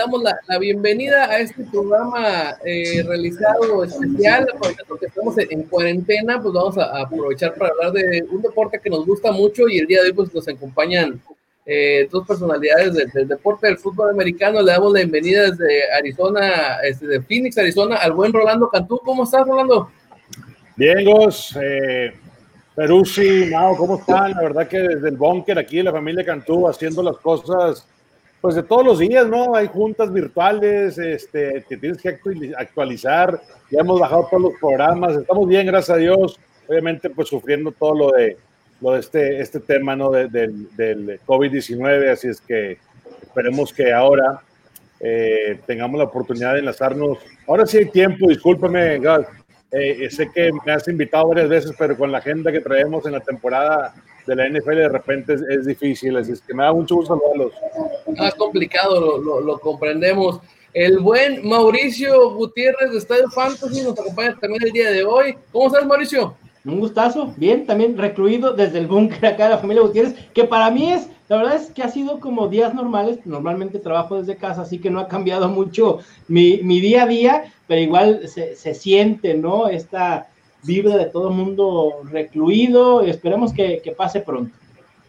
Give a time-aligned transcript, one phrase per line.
[0.00, 4.46] damos la, bienvenida a este programa eh, realizado especial,
[4.88, 9.04] porque estamos en, cuarentena, pues vamos a, aprovechar para hablar de un deporte que nos
[9.04, 11.20] gusta mucho y el día de hoy pues nos acompañan
[11.66, 14.62] eh, dos personalidades del, deporte del fútbol americano.
[14.62, 19.00] Le damos la bienvenida desde Arizona, este, de Phoenix, Arizona, al buen Rolando Cantú.
[19.04, 19.90] ¿Cómo estás, Rolando?
[20.76, 21.56] Bien, Gos.
[21.60, 22.14] Eh,
[22.74, 24.30] Peruzzi, Mao, ¿cómo están?
[24.32, 27.86] La verdad que desde el búnker aquí, la familia Cantú, haciendo las cosas
[28.40, 29.54] pues de todos los días, ¿no?
[29.54, 32.18] Hay juntas virtuales este, que tienes que
[32.56, 37.72] actualizar, ya hemos bajado todos los programas, estamos bien, gracias a Dios, obviamente pues sufriendo
[37.72, 38.36] todo lo de,
[38.80, 40.10] lo de este, este tema, ¿no?
[40.10, 40.30] del,
[40.76, 42.78] del COVID-19, así es que
[43.22, 44.42] esperemos que ahora
[45.00, 47.18] eh, tengamos la oportunidad de enlazarnos.
[47.46, 49.26] Ahora sí hay tiempo, discúlpeme, Gal,
[49.72, 53.12] eh, sé que me has invitado varias veces, pero con la agenda que traemos en
[53.12, 53.94] la temporada
[54.30, 57.52] de la NFL de repente es, difícil, así es que me da mucho gusto saludarlos.
[58.16, 60.40] Más complicado, lo, lo, comprendemos.
[60.72, 65.36] El buen Mauricio Gutiérrez de Estadio Fantasy nos acompaña también el día de hoy.
[65.50, 66.36] ¿Cómo estás, Mauricio?
[66.64, 70.70] Un gustazo, bien, también recluido desde el búnker acá de la familia Gutiérrez, que para
[70.70, 74.62] mí es, la verdad es que ha sido como días normales, normalmente trabajo desde casa,
[74.62, 78.74] así que no ha cambiado mucho mi, mi día a día, pero igual se, se
[78.74, 79.68] siente, ¿no?
[79.68, 80.28] Esta,
[80.62, 83.02] vibra de todo mundo recluido.
[83.02, 84.54] Esperemos que, que, pase pronto.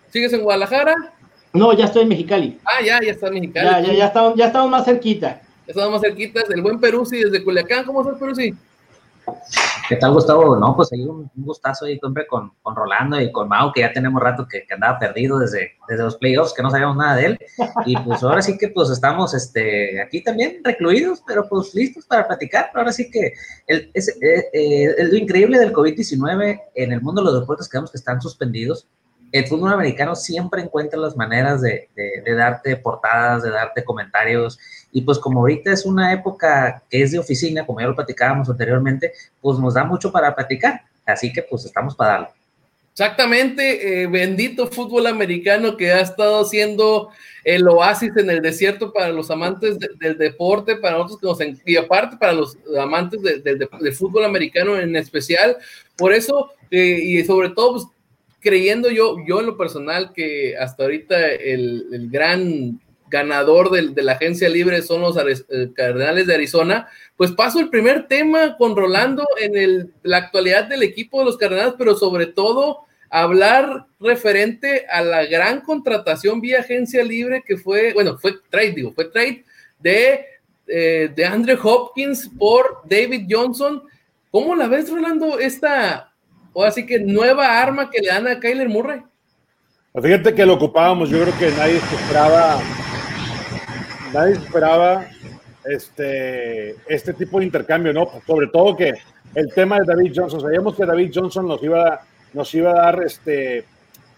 [0.09, 0.95] ¿Sigues en Guadalajara?
[1.53, 2.59] No, ya estoy en Mexicali.
[2.65, 3.67] Ah, ya, ya está en Mexicali.
[3.67, 5.41] Ya, ya, ya, estamos, ya estamos más cerquita.
[5.67, 6.49] Ya estamos más cerquitas.
[6.49, 7.85] El buen Peruzzi desde Culiacán.
[7.85, 8.53] ¿Cómo estás, Peruzzi?
[9.91, 10.55] ¿Qué tal, Gustavo?
[10.55, 13.91] No, pues ahí un, gustazo ahí siempre con, con, Rolando y con Mau, que ya
[13.91, 17.25] tenemos rato que, que, andaba perdido desde, desde los playoffs, que no sabíamos nada de
[17.25, 17.39] él.
[17.85, 22.25] Y pues ahora sí que pues estamos este, aquí también recluidos, pero pues listos para
[22.25, 22.71] platicar.
[22.73, 23.33] Ahora sí que
[23.67, 27.77] el, es, eh, eh, lo increíble del COVID-19 en el mundo de los deportes que
[27.77, 28.87] vemos que están suspendidos,
[29.33, 34.57] el fútbol americano siempre encuentra las maneras de, de, de darte portadas, de darte comentarios
[34.91, 38.49] y pues como ahorita es una época que es de oficina, como ya lo platicábamos
[38.49, 40.81] anteriormente, pues nos da mucho para platicar.
[41.05, 42.29] Así que pues estamos para darlo.
[42.91, 47.09] Exactamente, eh, bendito fútbol americano que ha estado siendo
[47.45, 51.77] el oasis en el desierto para los amantes del deporte, para nosotros que nos y
[51.77, 55.57] aparte para los amantes del fútbol americano en especial.
[55.95, 57.87] Por eso, eh, y sobre todo, pues,
[58.41, 62.79] creyendo yo, yo en lo personal que hasta ahorita el, el gran
[63.11, 66.87] ganador de, la agencia libre son los eh, Cardenales de Arizona.
[67.17, 71.75] Pues paso el primer tema con Rolando en la actualidad del equipo de los Cardenales,
[71.77, 78.17] pero sobre todo hablar referente a la gran contratación vía agencia libre que fue, bueno,
[78.17, 79.43] fue trade, digo, fue trade
[79.79, 80.25] de,
[80.67, 83.83] eh, de Andrew Hopkins por David Johnson.
[84.31, 86.13] ¿Cómo la ves, Rolando, esta,
[86.53, 89.01] o así que nueva arma que le dan a Kyler Murray?
[90.01, 92.61] Fíjate que lo ocupábamos, yo creo que nadie esperaba
[94.13, 95.05] nadie esperaba
[95.65, 98.07] este, este tipo de intercambio, ¿no?
[98.25, 98.93] Sobre todo que
[99.35, 102.01] el tema de David Johnson, sabíamos que David Johnson nos iba,
[102.33, 103.65] nos iba a dar, este,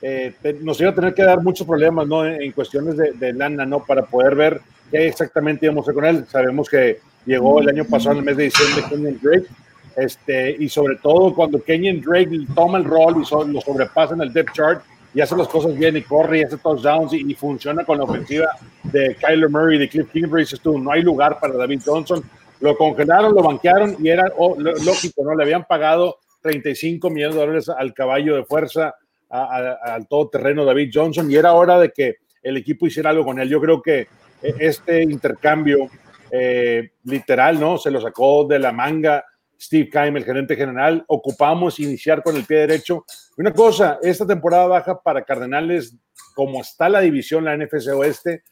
[0.02, 2.26] eh, nos iba a tener que dar muchos problemas, ¿no?
[2.26, 3.84] En, cuestiones de, de, lana, ¿no?
[3.84, 4.62] Para poder ver
[4.92, 6.26] qué exactamente íbamos a hacer con él.
[6.28, 9.48] Sabemos que llegó el año pasado, en el mes de diciembre, Kenyon Drake,
[9.96, 14.34] este, y sobre todo cuando Kenyon Drake toma el rol y lo sobrepasa en el
[14.34, 17.86] depth chart, y hace las cosas bien y corre y hace touchdowns y, y funciona
[17.86, 18.48] con la ofensiva
[18.84, 22.24] de Kyler Murray, de Cliff Kingsbury, tú, no hay lugar para David Johnson.
[22.60, 25.36] Lo congelaron, lo banquearon y era oh, lógico, ¿no?
[25.36, 28.96] Le habían pagado 35 millones de dólares al caballo de fuerza,
[29.30, 33.50] al todoterreno David Johnson y era hora de que el equipo hiciera algo con él.
[33.50, 34.02] Yo creo que
[34.42, 35.90] eh, este intercambio
[36.32, 37.78] eh, literal, ¿no?
[37.78, 39.24] Se lo sacó de la manga
[39.60, 41.04] Steve Keim, el gerente general.
[41.08, 43.06] Ocupamos iniciar con el pie derecho.
[43.38, 45.96] Una cosa, esta temporada baja para Cardenales,
[46.36, 48.44] como está la división, la NFC Oeste,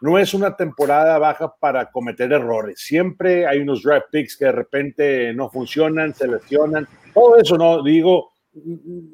[0.00, 2.80] no es una temporada baja para cometer errores.
[2.80, 6.86] Siempre hay unos draft picks que de repente no funcionan, se lesionan.
[7.12, 8.32] Todo eso, no digo,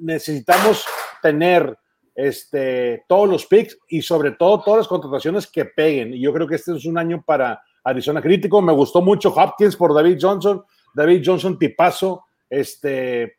[0.01, 0.85] necesitamos
[1.23, 1.77] tener
[2.15, 6.15] este, todos los picks y sobre todo todas las contrataciones que peguen.
[6.15, 8.61] Y yo creo que este es un año para Arizona crítico.
[8.61, 10.63] Me gustó mucho Hopkins por David Johnson.
[10.95, 12.25] David Johnson, tipazo.
[12.49, 13.37] Este,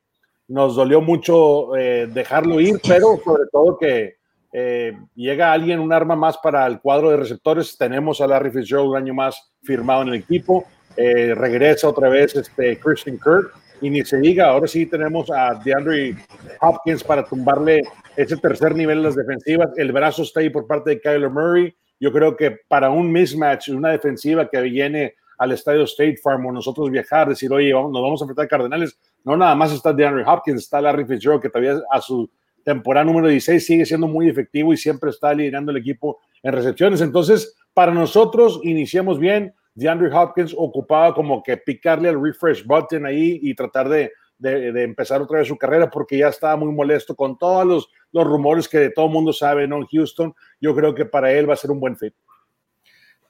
[0.47, 4.17] nos dolió mucho eh, dejarlo ir, pero sobre todo que
[4.51, 7.77] eh, llega alguien, un arma más para el cuadro de receptores.
[7.77, 10.65] Tenemos a Larry Fitzgerald un año más firmado en el equipo.
[10.97, 13.53] Eh, regresa otra vez este Christian Kirk.
[13.81, 16.15] y ni se diga, ahora sí tenemos a DeAndre
[16.59, 17.81] Hopkins para tumbarle
[18.15, 19.69] ese tercer nivel en las defensivas.
[19.77, 21.73] El brazo está ahí por parte de Kyler Murray.
[21.99, 26.51] Yo creo que para un mismatch, una defensiva que viene al estadio State Farm o
[26.51, 29.91] nosotros viajar, decir, oye, vamos, nos vamos a enfrentar a Cardenales, no nada más está
[29.91, 32.29] DeAndre Hopkins, está Larry Fitzgerald, que todavía a su
[32.63, 37.01] temporada número 16 sigue siendo muy efectivo y siempre está liderando el equipo en recepciones.
[37.01, 39.55] Entonces, para nosotros, iniciamos bien.
[39.73, 45.23] DeAndre Hopkins ocupaba como que picarle al refresh button ahí y tratar de, de, empezar
[45.23, 48.77] otra vez su carrera porque ya estaba muy molesto con todos los, los rumores que
[48.77, 49.79] de todo el mundo sabe, ¿no?
[49.91, 52.13] Houston, yo creo que para él va a ser un buen fit.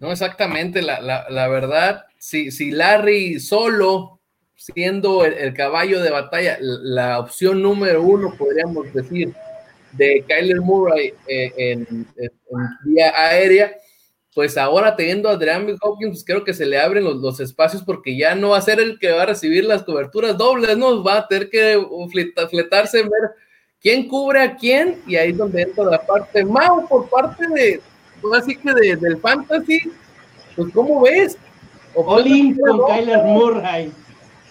[0.01, 4.19] No, exactamente, la, la, la verdad, si, si Larry solo,
[4.55, 9.31] siendo el, caballo de batalla, la opción número uno, podríamos decir,
[9.91, 12.31] de Kyler Murray eh, en, en,
[12.83, 13.75] vía aérea,
[14.33, 17.83] pues ahora teniendo a Adrian Hopkins, pues creo que se le abren los, los, espacios
[17.83, 21.03] porque ya no va a ser el que va a recibir las coberturas dobles, ¿no?
[21.03, 21.79] Va a tener que
[22.49, 23.31] fletarse, ver
[23.79, 27.81] quién cubre a quién, y ahí es donde entra la parte Mau por parte de,
[28.37, 29.91] así que de, del fantasy,
[30.55, 31.37] pues ¿cómo ves?
[31.95, 33.91] All in con Kyler Murray.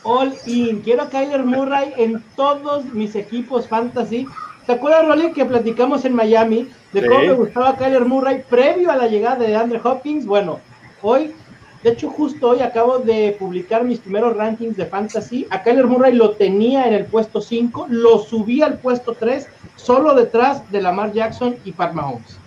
[0.02, 0.81] All in.
[0.81, 4.26] Quiero a Kyler Murray en todos mis equipos fantasy.
[4.67, 8.96] ¿Te acuerdas, Rolly, que platicamos en Miami de cómo me gustaba Kyler Murray previo a
[8.96, 10.26] la llegada de Andre Hopkins?
[10.26, 10.61] Bueno,
[11.02, 11.34] hoy,
[11.82, 15.46] de hecho, justo hoy acabo de publicar mis primeros rankings de fantasy.
[15.50, 20.14] A Kyler Murray lo tenía en el puesto 5, lo subí al puesto 3, solo
[20.14, 22.40] detrás de Lamar Jackson y Pat Mahomes.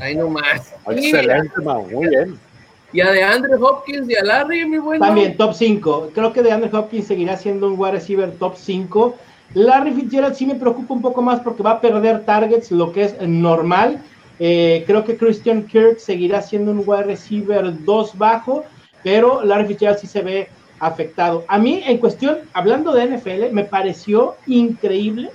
[0.00, 0.74] Ahí nomás.
[0.88, 2.38] Excelente, muy bien.
[2.92, 5.04] Y a de Andre Hopkins y a Larry, mi bueno.
[5.04, 6.10] También top 5.
[6.12, 9.16] Creo que de Andre Hopkins seguirá siendo un wide receiver top 5.
[9.54, 13.04] Larry Fitzgerald sí me preocupa un poco más porque va a perder targets, lo que
[13.04, 14.02] es normal.
[14.38, 18.64] Eh, creo que Christian Kirk seguirá siendo un wide receiver 2 bajo,
[19.04, 20.48] pero Larry Fitzgerald sí se ve
[20.80, 21.44] afectado.
[21.46, 25.30] A mí, en cuestión, hablando de NFL, me pareció increíble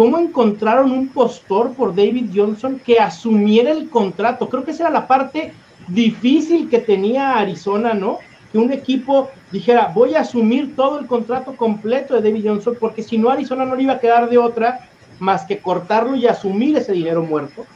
[0.00, 4.48] cómo encontraron un postor por David Johnson que asumiera el contrato.
[4.48, 5.52] Creo que esa era la parte
[5.88, 8.18] difícil que tenía Arizona, ¿no?
[8.50, 13.02] Que un equipo dijera, voy a asumir todo el contrato completo de David Johnson, porque
[13.02, 14.88] si no, Arizona no le iba a quedar de otra
[15.18, 17.66] más que cortarlo y asumir ese dinero muerto.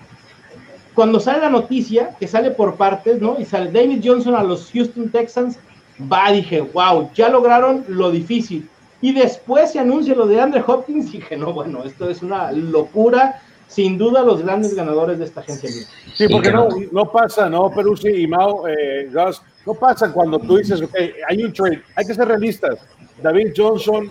[0.94, 3.36] Cuando sale la noticia, que sale por partes, ¿no?
[3.38, 5.58] Y sale David Johnson a los Houston Texans,
[6.10, 8.66] va, dije, wow, ya lograron lo difícil.
[9.04, 12.50] Y después se anuncia lo de Andre Hopkins, y dije, no, bueno, esto es una
[12.52, 15.86] locura sin duda los grandes ganadores de esta agencia libre.
[16.14, 19.10] Sí, porque no, no pasa, ¿no, Peruzzi y Mao, eh,
[19.66, 20.94] no pasa cuando tú dices, ok,
[21.28, 22.78] hay un trade, hay que ser realistas.
[23.22, 24.10] David Johnson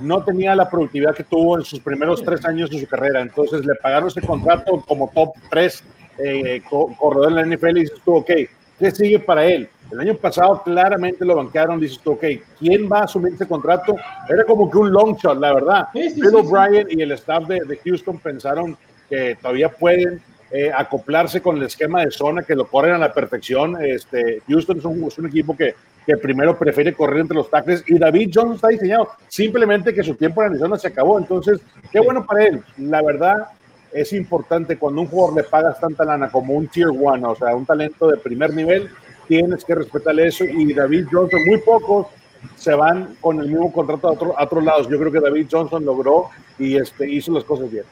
[0.00, 3.66] no tenía la productividad que tuvo en sus primeros tres años de su carrera, entonces
[3.66, 5.84] le pagaron ese contrato como top 3
[6.16, 8.30] eh, corredor en la NFL y dices tú, ok,
[8.78, 9.68] ¿qué sigue para él?
[9.90, 12.24] El año pasado claramente lo banquearon, dices tú, ok,
[12.58, 13.96] ¿quién va a asumir ese contrato?
[14.28, 15.88] Era como que un long shot, la verdad.
[15.92, 18.76] Bill O'Brien y el staff de, de Houston pensaron
[19.08, 20.22] que todavía pueden
[20.52, 23.76] eh, acoplarse con el esquema de zona, que lo corren a la perfección.
[23.80, 27.84] Este, Houston es un, es un equipo que, que, primero prefiere correr entre los tackles
[27.86, 31.20] y David Johnson está diseñado simplemente que su tiempo en Arizona se acabó.
[31.20, 31.60] Entonces,
[31.92, 32.62] qué bueno para él.
[32.78, 33.46] La verdad
[33.92, 37.54] es importante cuando un jugador le pagas tanta lana como un tier one, o sea,
[37.54, 38.90] un talento de primer nivel,
[39.30, 40.44] tienes que respetarle eso.
[40.44, 42.08] Y David Johnson, muy pocos
[42.56, 44.88] se van con el mismo contrato a, otro, a otros lados.
[44.88, 47.84] Yo creo que David Johnson logró y este, hizo las cosas bien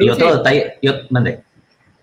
[0.00, 1.42] y otro detalle, yo mandé.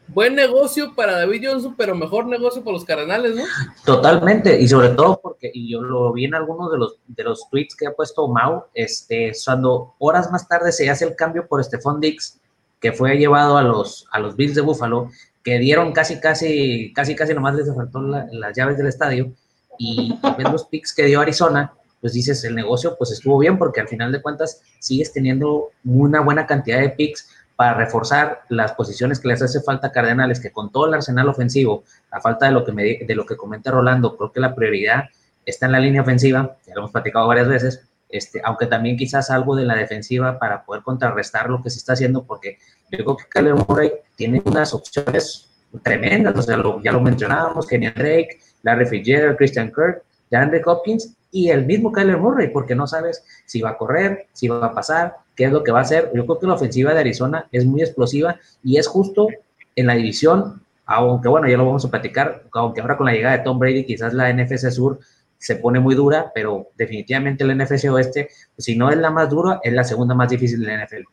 [0.09, 3.43] Buen negocio para David Johnson, pero mejor negocio para los Cardenales, ¿no?
[3.85, 7.49] Totalmente, y sobre todo porque, y yo lo vi en algunos de los, de los
[7.49, 11.61] tweets que ha puesto Mau, este, cuando horas más tarde se hace el cambio por
[11.61, 12.39] Stephon Dix,
[12.79, 15.09] que fue llevado a los, a los Bills de Buffalo,
[15.47, 19.31] que dieron casi, casi, casi, casi nomás les faltó las llaves del estadio,
[19.77, 23.87] y los picks que dio Arizona, pues dices, el negocio pues estuvo bien, porque al
[23.87, 29.29] final de cuentas sigues teniendo una buena cantidad de picks, para reforzar las posiciones que
[29.29, 32.65] les hace falta a Cardenales, que con todo el arsenal ofensivo, a falta de lo
[32.65, 35.05] que, me, de lo que comenta Rolando, creo que la prioridad
[35.45, 39.29] está en la línea ofensiva, ya lo hemos platicado varias veces, este, aunque también quizás
[39.29, 42.57] algo de la defensiva para poder contrarrestar lo que se está haciendo, porque
[42.91, 45.49] yo creo que Kyler Murray tiene unas opciones
[45.83, 51.49] tremendas, o sea, ya lo mencionábamos, Kenny Drake, Larry Fitzgerald, Christian Kirk, DeAndre Hopkins y
[51.49, 55.17] el mismo Kyler Murray, porque no sabes si va a correr, si va a pasar,
[55.35, 56.11] qué es lo que va a hacer.
[56.13, 59.27] Yo creo que la ofensiva de Arizona es muy explosiva y es justo
[59.75, 63.37] en la división, aunque bueno, ya lo vamos a platicar, aunque ahora con la llegada
[63.37, 64.99] de Tom Brady quizás la NFC Sur
[65.37, 69.59] se pone muy dura, pero definitivamente la NFC Oeste, si no es la más dura,
[69.63, 71.03] es la segunda más difícil de la NFL.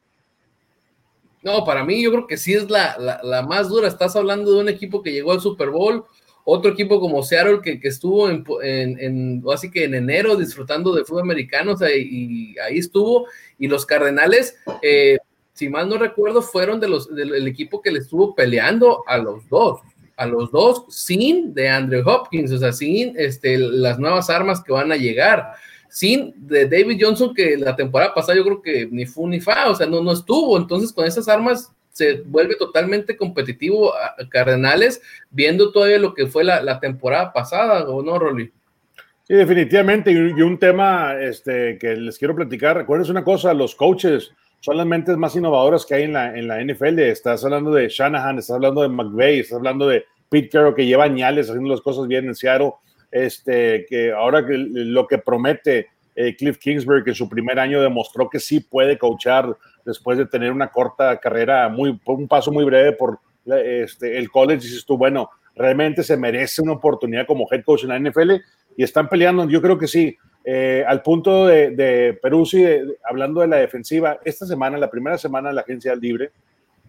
[1.43, 3.87] No, para mí yo creo que sí es la, la, más dura.
[3.87, 6.05] Estás hablando de un equipo que llegó al Super Bowl,
[6.43, 11.23] otro equipo como Seattle que, estuvo en, en, así que en enero disfrutando de fútbol
[11.23, 13.27] americano, y ahí estuvo,
[13.59, 15.19] y los Cardenales, eh,
[15.53, 19.47] si mal no recuerdo, fueron de los, del equipo que le estuvo peleando a los
[19.51, 19.81] dos,
[20.17, 24.73] a los dos sin de Andrew Hopkins, o sea, sin este, las nuevas armas que
[24.73, 25.53] van a llegar,
[25.89, 29.71] sin de David Johnson, que la temporada pasada yo creo que ni fu ni fa,
[29.71, 35.01] o sea, no, no estuvo, entonces con esas armas se vuelve totalmente competitivo a Cardenales,
[35.31, 38.53] viendo todavía lo que fue la, temporada pasada, ¿o no, Rolly?
[39.23, 44.33] Sí, definitivamente, y, un tema este, que les quiero platicar, recuerden una cosa, los coaches
[44.65, 47.87] son las mentes más innovadoras que hay en la, en la NFL, estás hablando de
[47.87, 51.83] Shanahan, estás hablando de McVay, estás hablando de Pete Carroll, que lleva añales haciendo las
[51.83, 52.73] cosas bien en Seattle,
[53.11, 58.31] este, que ahora lo que promete eh, Cliff Kingsbury, que en su primer año demostró
[58.31, 59.55] que sí puede coachar
[59.85, 64.63] después de tener una corta carrera, muy, un paso muy breve por este, el college,
[64.63, 68.31] dices tú, bueno, realmente se merece una oportunidad como head coach en la NFL
[68.79, 70.17] y están peleando, yo creo que sí.
[70.45, 72.65] Eh, al punto de, de sí,
[73.03, 76.31] hablando de la defensiva, esta semana, la primera semana de la agencia libre,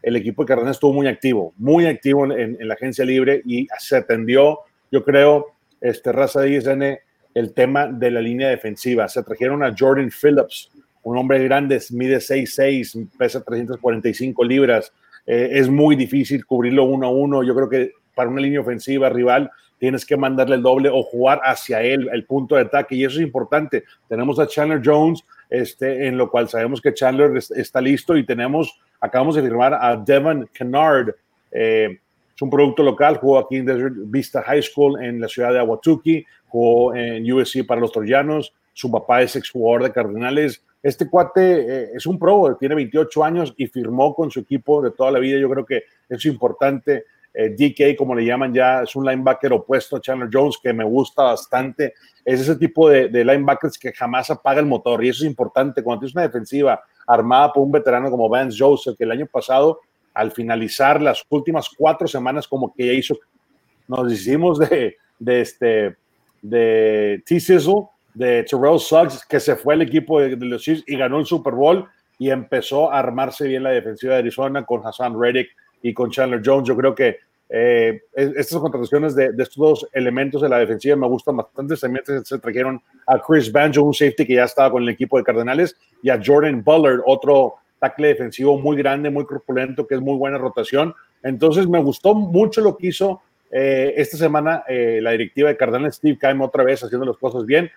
[0.02, 3.98] el equipo de Cardinals estuvo muy activo, muy activo en, la agencia libre y se
[3.98, 4.60] atendió,
[4.92, 5.48] yo creo,
[5.82, 7.00] este raza de ISN,
[7.34, 9.08] el tema de la línea defensiva.
[9.08, 10.70] Se trajeron a Jordan Phillips,
[11.04, 14.94] un hombre grande, mide 6'6, pesa 345 libras.
[15.26, 17.44] Eh, es muy difícil cubrirlo uno a uno.
[17.44, 21.42] Yo creo que para una línea ofensiva rival tienes que mandarle el doble o jugar
[21.44, 23.84] hacia él, el punto de ataque, y eso es importante.
[24.08, 28.80] Tenemos a Chandler Jones, este, en lo cual sabemos que Chandler está listo y tenemos,
[29.00, 31.16] acabamos de firmar a Devon Kennard.
[31.52, 32.00] Eh,
[32.36, 35.60] es un producto local, jugó aquí en Desert Vista High School en la ciudad de
[35.60, 40.62] Awatuki, jugó en USC para los troyanos, su papá es exjugador de Cardenales.
[40.84, 44.92] Este cuate eh, es un pro, tiene 28 años y firmó con su equipo de
[44.92, 45.40] toda la vida.
[45.40, 47.06] Yo creo que es importante.
[47.38, 50.86] Eh, DK, como le llaman ya, es un linebacker opuesto a Chandler Jones que me
[50.86, 51.94] gusta bastante.
[52.24, 55.84] Es ese tipo de, linebackers que jamás apaga el motor y eso es importante.
[55.84, 59.82] Cuando tienes una defensiva armada por un veterano como Vance Joseph, que el año pasado
[60.14, 63.20] al finalizar las últimas cuatro semanas, como que ya hizo,
[63.88, 65.98] nos hicimos de, de este,
[66.42, 71.20] de T-Sizzle, de Terrell Suggs, que se fue al equipo de, los Chiefs y ganó
[71.20, 71.86] el Super Bowl
[72.18, 75.50] y empezó a armarse bien la defensiva de Arizona con Hassan Reddick
[75.88, 76.68] y con Chandler Jones.
[76.68, 81.08] Yo creo que eh, estas contrataciones de, de, estos dos elementos de la defensiva me
[81.08, 81.76] gustan bastante.
[81.78, 81.88] Se,
[82.26, 85.76] se trajeron a Chris Banjo, un safety que ya estaba con el equipo de Cardenales,
[86.02, 90.40] y a Jordan Bullard, otro tackle defensivo muy grande, muy corpulento, que es muy buena
[90.40, 90.96] rotación.
[91.22, 95.96] Entonces me gustó mucho lo que hizo eh, esta semana eh, la directiva de Cardenales,
[95.96, 97.70] Steve Keim, otra vez haciendo las cosas bien.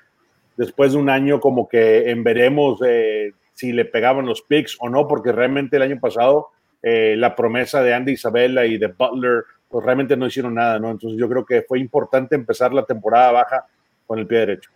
[0.57, 4.89] Después de un año como que en veremos eh, si le pegaban los picks o
[4.89, 6.49] no, porque realmente el año pasado
[6.83, 10.91] la promesa de Andy Isabella y de Butler, pues realmente no hicieron nada, ¿no?
[10.91, 13.67] Entonces yo creo que fue importante empezar la temporada baja
[14.07, 14.71] con el pie derecho.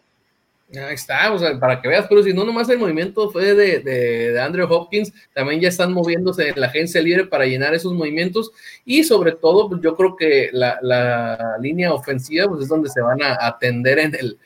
[0.75, 3.81] Ahí está, o sea, para que veas, pero si no nomás el movimiento fue de,
[3.81, 8.53] de, Andrew Hopkins, también ya están moviéndose en la agencia libre para llenar esos movimientos
[8.87, 13.03] y sobre todo, pues yo creo que la, la línea ofensiva pues es donde se
[13.03, 14.39] van a atender en el,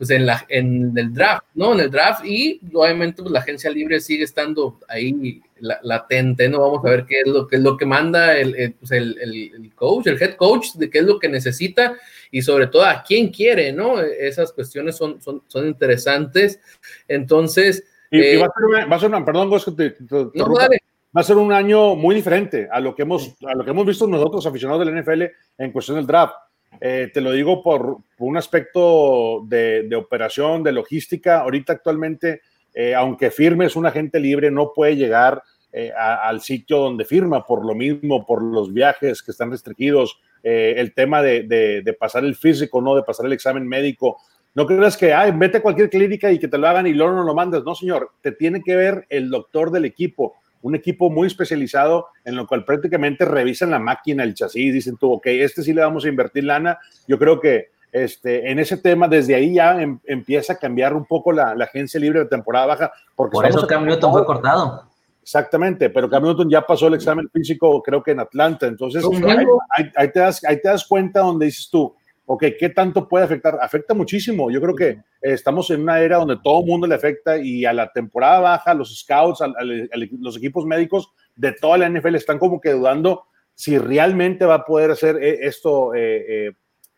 [0.00, 1.74] pues en, la, en el draft, ¿no?
[1.74, 6.60] En el draft y obviamente pues la agencia libre sigue estando ahí latente, ¿no?
[6.60, 9.74] Vamos a ver qué es lo, qué es lo que manda el, pues el, el
[9.74, 11.98] coach, el head coach, de qué es lo que necesita
[12.30, 14.00] y sobre todo a quién quiere, ¿no?
[14.00, 16.58] Esas cuestiones son, son, son interesantes.
[17.06, 17.84] Entonces...
[18.10, 21.52] Y, eh, va, a ser una, va, a ser una, perdón, va a ser un
[21.52, 24.98] año muy diferente a lo que hemos, a lo que hemos visto nosotros aficionados del
[24.98, 25.24] NFL
[25.58, 26.32] en cuestión del draft.
[26.80, 31.40] Eh, te lo digo por, un aspecto de, operación, de logística.
[31.40, 32.42] Ahorita actualmente,
[32.74, 37.64] eh, aunque firmes un agente libre, no puede llegar eh, al sitio donde firma por
[37.64, 42.34] lo mismo, por los viajes que están restringidos, eh, el tema de, de, pasar el
[42.34, 44.16] físico, no de pasar el examen médico.
[44.54, 47.12] No creas que, ay, vete a cualquier clínica y que te lo hagan y luego
[47.12, 47.62] no lo mandas.
[47.62, 52.36] No, señor, te tiene que ver el doctor del equipo, un equipo muy especializado en
[52.36, 56.04] lo cual prácticamente revisan la máquina, el chasis, dicen tú, ok, este sí le vamos
[56.04, 56.78] a invertir lana.
[57.06, 61.04] Yo creo que este, en ese tema, desde ahí ya em, empieza a cambiar un
[61.04, 62.92] poco la, la, agencia libre de temporada baja.
[63.16, 64.84] Porque Por eso Cam Newton fue cortado.
[65.22, 68.66] Exactamente, pero Cam Newton ya pasó el examen físico, creo que en Atlanta.
[68.66, 69.04] Entonces,
[69.96, 71.94] ahí, te das, ahí te das cuenta donde dices tú,
[72.32, 73.58] ok, ¿qué tanto puede afectar?
[73.60, 74.52] Afecta muchísimo.
[74.52, 77.72] Yo creo que estamos en una era donde todo el mundo le afecta y a
[77.72, 82.60] la temporada baja, los scouts, a, los equipos médicos de toda la NFL están como
[82.60, 86.52] que dudando si realmente va a poder hacer eh, esto, eh, eh,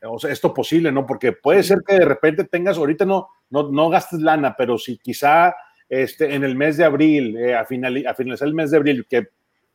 [0.07, 1.07] o sea, esto posible, ¿no?
[1.07, 4.99] Porque puede ser que de repente tengas, ahorita no, no, no gastes lana, pero si
[4.99, 5.55] quizá
[5.89, 9.07] este, en el mes de abril, eh, a, final, a finalizar el mes de abril,
[9.09, 9.29] que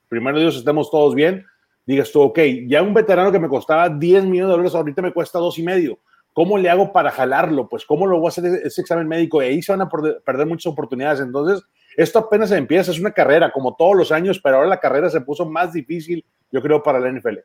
[0.07, 1.45] primero Dios estemos todos bien,
[1.88, 5.13] digas tú, ok, ya un veterano que me costaba 10 millones de dólares, ahorita me
[5.13, 6.00] cuesta dos y medio.
[6.34, 7.67] ¿Cómo le hago para jalarlo?
[7.67, 9.41] Pues, ¿cómo lo voy a hacer ese, examen médico?
[9.41, 11.20] Y ahí se van a perder muchas oportunidades.
[11.20, 11.65] Entonces,
[11.96, 15.22] esto apenas empieza, es una carrera, como todos los años, pero ahora la carrera se
[15.22, 17.39] puso más difícil, yo creo, para la NFL.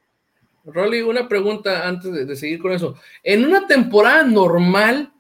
[0.67, 2.97] Rolly, una pregunta antes de, de seguir con eso.
[3.23, 5.13] En una temporada normal,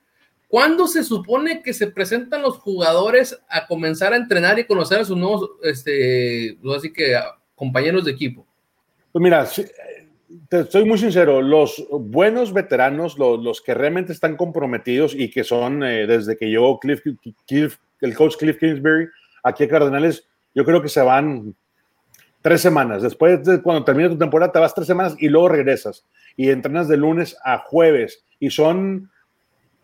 [0.52, 5.04] ¿Cuándo se supone que se presentan los jugadores a comenzar a entrenar y conocer a
[5.06, 7.18] sus nuevos, este, así que
[7.54, 8.46] compañeros de equipo?
[9.12, 9.46] Pues mira,
[10.48, 15.84] te soy muy sincero, los buenos veteranos, los, que realmente están comprometidos y que son
[15.84, 17.02] eh, desde que llegó Cliff,
[18.00, 19.08] el coach Cliff Kingsbury
[19.42, 21.54] aquí a Cardenales, yo creo que se van
[22.40, 23.02] tres semanas.
[23.02, 26.04] Después de cuando termine tu temporada, te vas tres semanas y luego regresas
[26.36, 28.24] y entrenas de lunes a jueves.
[28.40, 29.10] Y son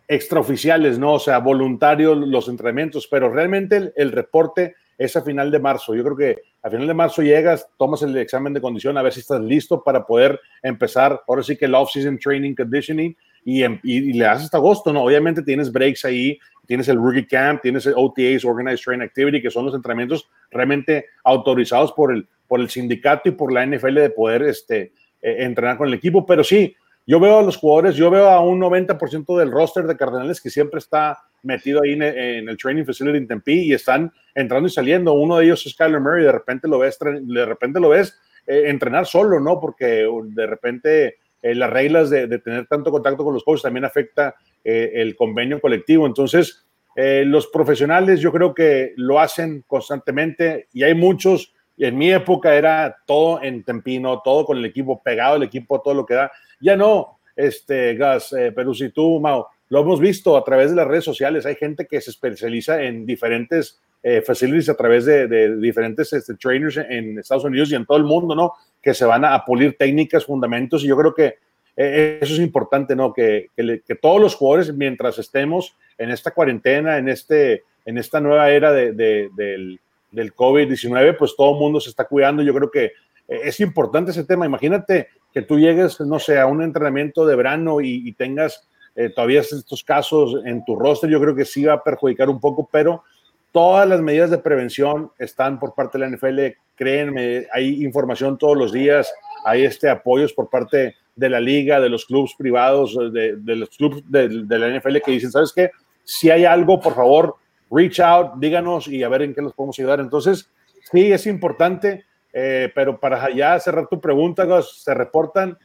[0.08, 1.14] extraoficiales, ¿no?
[1.14, 5.94] O sea, voluntarios los entrenamientos, pero realmente el, reporte es a final de marzo.
[5.94, 9.12] Yo creo que a final de marzo llegas, tomas el examen de condición, a ver
[9.12, 13.80] si estás listo para poder empezar, ahora sí que el off-season training conditioning y, em,
[13.82, 15.02] y, le das hasta agosto, ¿no?
[15.02, 19.50] Obviamente tienes breaks ahí, tienes el rookie camp, tienes el OTAs, Organized Training Activity, que
[19.50, 24.10] son los entrenamientos realmente autorizados por el, por el sindicato y por la NFL de
[24.10, 28.10] poder este, eh, entrenar con el equipo, pero sí, yo veo a los jugadores, yo
[28.10, 32.56] veo a un 90% del roster de Cardenales que siempre está metido ahí en, el
[32.56, 35.12] training facility en Tempe y están entrando y saliendo.
[35.12, 38.64] Uno de ellos es Kyler Murray, de repente lo ves, de repente lo ves eh,
[38.66, 39.60] entrenar solo, ¿no?
[39.60, 44.34] Porque de repente eh, las reglas de, tener tanto contacto con los coaches también afecta
[44.64, 46.06] eh, el convenio colectivo.
[46.06, 46.64] Entonces,
[46.96, 51.54] los profesionales yo creo que lo hacen constantemente y hay muchos.
[51.76, 55.94] En mi época era todo en Tempino, todo con el equipo pegado, el equipo todo
[55.94, 60.36] lo que da ya no, este, Gas, eh, pero si tú, Mao, lo hemos visto
[60.36, 64.68] a través de las redes sociales, hay gente que se especializa en diferentes eh, facilities
[64.68, 68.52] a través de, diferentes este, trainers en Estados Unidos y en todo el mundo, ¿no?
[68.80, 71.34] Que se van a, pulir técnicas, fundamentos, y yo creo que
[71.76, 73.12] eh, eso es importante, ¿no?
[73.12, 78.50] Que, que, todos los jugadores, mientras estemos en esta cuarentena, en, este, en esta nueva
[78.50, 82.42] era de, del, del COVID-19, pues todo el mundo se está cuidando.
[82.42, 82.92] Yo creo que
[83.28, 84.46] es importante ese tema.
[84.46, 89.40] Imagínate que tú llegues, no sé, a un entrenamiento de verano y, tengas eh, todavía
[89.40, 93.04] estos casos en tu roster, yo creo que sí va a perjudicar un poco, pero
[93.52, 96.40] todas las medidas de prevención están por parte de la NFL,
[96.76, 99.12] créenme, hay información todos los días,
[99.44, 104.02] hay este apoyos por parte de la liga, de los clubes privados, de, los clubes
[104.08, 105.70] de, la NFL que dicen, ¿sabes qué?
[106.04, 107.36] Si hay algo, por favor,
[107.70, 110.00] reach out, díganos y a ver en qué los podemos ayudar.
[110.00, 110.50] Entonces,
[110.90, 115.58] sí, es importante eh, pero para ya cerrar tu pregunta, se reportan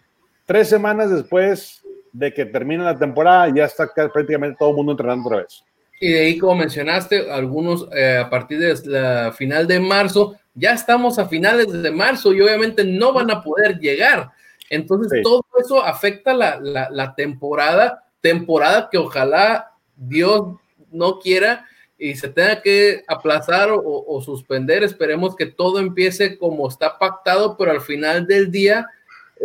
[0.45, 5.27] tres semanas después de que termine la temporada, ya está prácticamente todo el mundo entrenando
[5.27, 5.63] otra vez.
[5.99, 10.73] Y de ahí, como mencionaste, algunos eh, a partir de la final de marzo, ya
[10.73, 14.29] estamos a finales de marzo y obviamente no van a poder llegar.
[14.69, 20.55] Entonces, todo eso afecta la, la, la temporada, temporada que ojalá Dios
[20.91, 21.65] no quiera
[21.97, 27.71] y se tenga que aplazar o, suspender, esperemos que todo empiece como está pactado, pero
[27.71, 28.87] al final del día,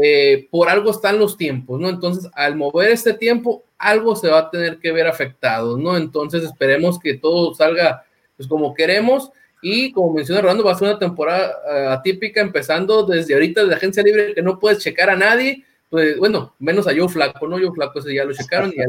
[0.01, 1.89] eh, por algo están los tiempos, ¿no?
[1.89, 5.97] Entonces, al mover este tiempo, algo se va a tener que ver afectado, ¿no?
[5.97, 8.05] Entonces, esperemos que todo salga
[8.39, 9.31] pues como queremos.
[9.61, 13.67] Y como menciona Rolando, va a ser una temporada eh, atípica, empezando desde ahorita de
[13.67, 17.49] la agencia libre, que no puedes checar a nadie, pues bueno, menos a Joe Flaco,
[17.49, 17.57] ¿no?
[17.57, 18.85] Joe Flaco ese ya lo checaron y ya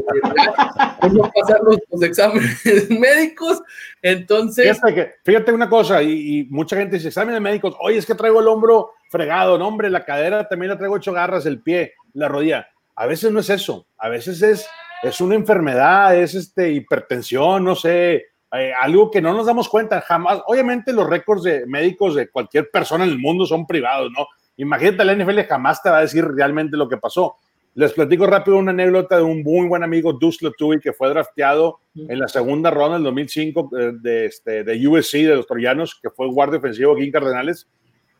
[1.08, 2.60] no pasar los, los, exámenes
[2.90, 3.62] médicos.
[4.02, 4.78] Entonces.
[5.24, 8.92] Fíjate, una cosa, y, mucha gente dice: exámenes médicos, oye, es que traigo el hombro
[9.08, 12.68] fregado, no, hombre, la cadera también la traigo ocho garras, el pie, la rodilla.
[12.96, 14.68] A veces no es eso, a veces es,
[15.02, 20.02] es una enfermedad, es este, hipertensión, no sé, eh, algo que no nos damos cuenta
[20.02, 20.42] jamás.
[20.46, 24.26] Obviamente, los récords de médicos de cualquier persona en el mundo son privados, ¿no?
[24.60, 27.36] Imagínate, la NFL jamás te va a decir realmente lo que pasó.
[27.74, 31.78] Les platico rápido una anécdota de un muy buen amigo, Deuce Latui, que fue drafteado
[31.94, 36.10] en la segunda ronda del 2005 eh, de, este, de USC, de los Troyanos, que
[36.10, 37.68] fue guardia ofensivo aquí en Cardenales.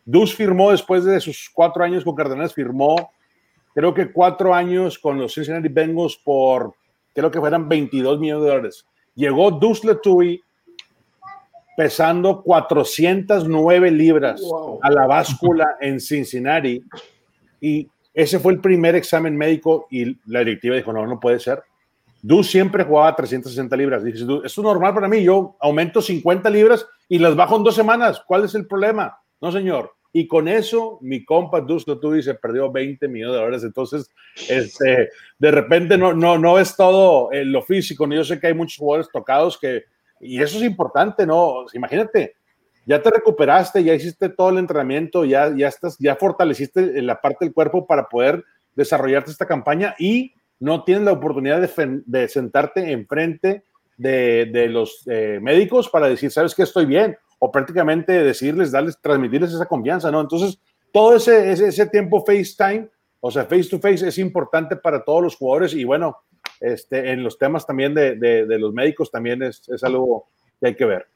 [0.07, 3.11] Deuce firmó después de sus cuatro años con Cardenales, firmó
[3.75, 6.73] creo que cuatro años con los Cincinnati Bengals por,
[7.15, 8.87] creo que fueran 22 millones de dólares.
[9.15, 10.43] Llegó Deuce Latui
[11.77, 14.43] pesando 409 libras
[14.83, 16.83] a la báscula en Cincinnati.
[17.61, 21.63] Y ese fue el primer examen médico y la directiva dijo, no, no puede ser.
[22.23, 24.05] Du siempre jugaba 360 libras.
[24.05, 27.75] Dice, esto es normal para mí, yo aumento 50 libras y las bajo en dos
[27.75, 28.23] semanas.
[28.27, 29.19] ¿Cuál es el problema?
[29.41, 29.93] No, señor.
[30.13, 33.65] Y con eso, mi compa Dus y se perdió 20 millones de dólares.
[33.65, 34.11] Entonces,
[34.49, 38.09] este, de repente no, no, no es todo eh, lo físico.
[38.09, 39.85] Yo sé que hay muchos jugadores tocados que
[40.21, 41.65] y eso es importante, ¿no?
[41.73, 42.35] Imagínate,
[42.87, 47.45] ya te recuperaste, ya hiciste todo el entrenamiento, ya, ya, estás, ya fortaleciste la parte
[47.45, 53.65] del cuerpo para poder desarrollarte esta campaña y no tienes la oportunidad de, sentarte enfrente
[53.97, 58.99] de, de los eh, médicos para decir, sabes que estoy bien, o prácticamente decirles, darles,
[59.01, 60.21] transmitirles esa confianza, ¿no?
[60.21, 60.61] Entonces,
[60.93, 62.89] todo ese, ese, ese tiempo FaceTime,
[63.21, 66.17] o sea, face to face es importante para todos los jugadores y bueno,
[66.61, 70.29] este, en los temas también de, de, de los médicos también es, es algo
[70.61, 71.07] que hay que ver.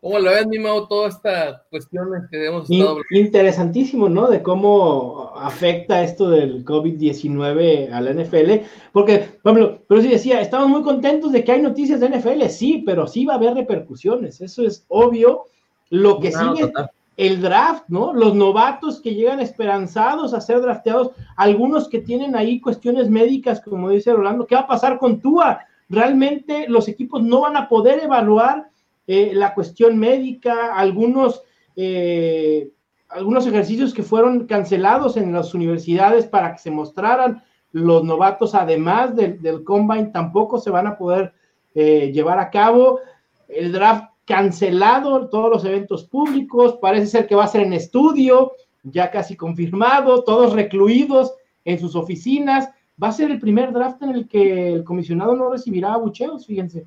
[0.00, 4.28] ¿Cómo lo ves, Mimao, toda esta cuestión que hemos estado Interesantísimo, ¿no?
[4.28, 8.66] De cómo afecta esto del COVID-19 a la NFL.
[8.92, 12.84] Porque, Pablo, pero sí decía, estamos muy contentos de que hay noticias de NFL, sí,
[12.86, 15.46] pero sí va a haber repercusiones, eso es obvio.
[15.88, 16.90] Lo que sigue total.
[17.16, 18.12] El draft, ¿no?
[18.12, 23.90] Los novatos que llegan esperanzados a ser drafteados, algunos que tienen ahí cuestiones médicas, como
[23.90, 25.60] dice Rolando, ¿qué va a pasar con Tua?
[25.88, 28.68] Realmente los equipos no van a poder evaluar
[29.06, 31.42] eh, la cuestión médica, algunos,
[31.74, 32.70] eh,
[33.08, 39.14] algunos ejercicios que fueron cancelados en las universidades para que se mostraran los novatos, además
[39.14, 41.32] del, del combine, tampoco se van a poder
[41.74, 43.00] eh, llevar a cabo.
[43.48, 48.52] El draft cancelado, todos los eventos públicos, parece ser que va a ser en estudio,
[48.82, 51.34] ya casi confirmado, todos recluidos
[51.64, 52.68] en sus oficinas.
[53.02, 56.84] Va a ser el primer draft en el que el comisionado no recibirá abucheos, fíjense.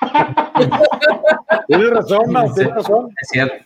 [1.66, 3.10] Tienes razón, tienes razón.
[3.20, 3.64] Es cierto.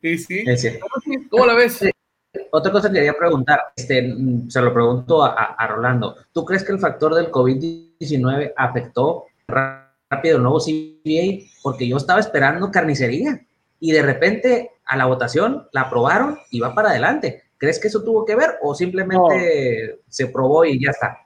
[0.00, 0.44] Sí, sí.
[0.46, 0.86] Es cierto.
[1.30, 1.84] ¿Cómo la ves?
[2.50, 4.14] Otra cosa que quería preguntar, este,
[4.48, 6.16] se lo pregunto a, a, Rolando.
[6.32, 9.26] ¿Tú crees que el factor del COVID-19 afectó
[10.10, 11.46] rápido el nuevo CBA?
[11.62, 13.44] Porque yo estaba esperando carnicería
[13.80, 17.42] y de repente a la votación la aprobaron y va para adelante.
[17.58, 20.02] ¿Crees que eso tuvo que ver o simplemente no.
[20.08, 21.18] se probó y ya está?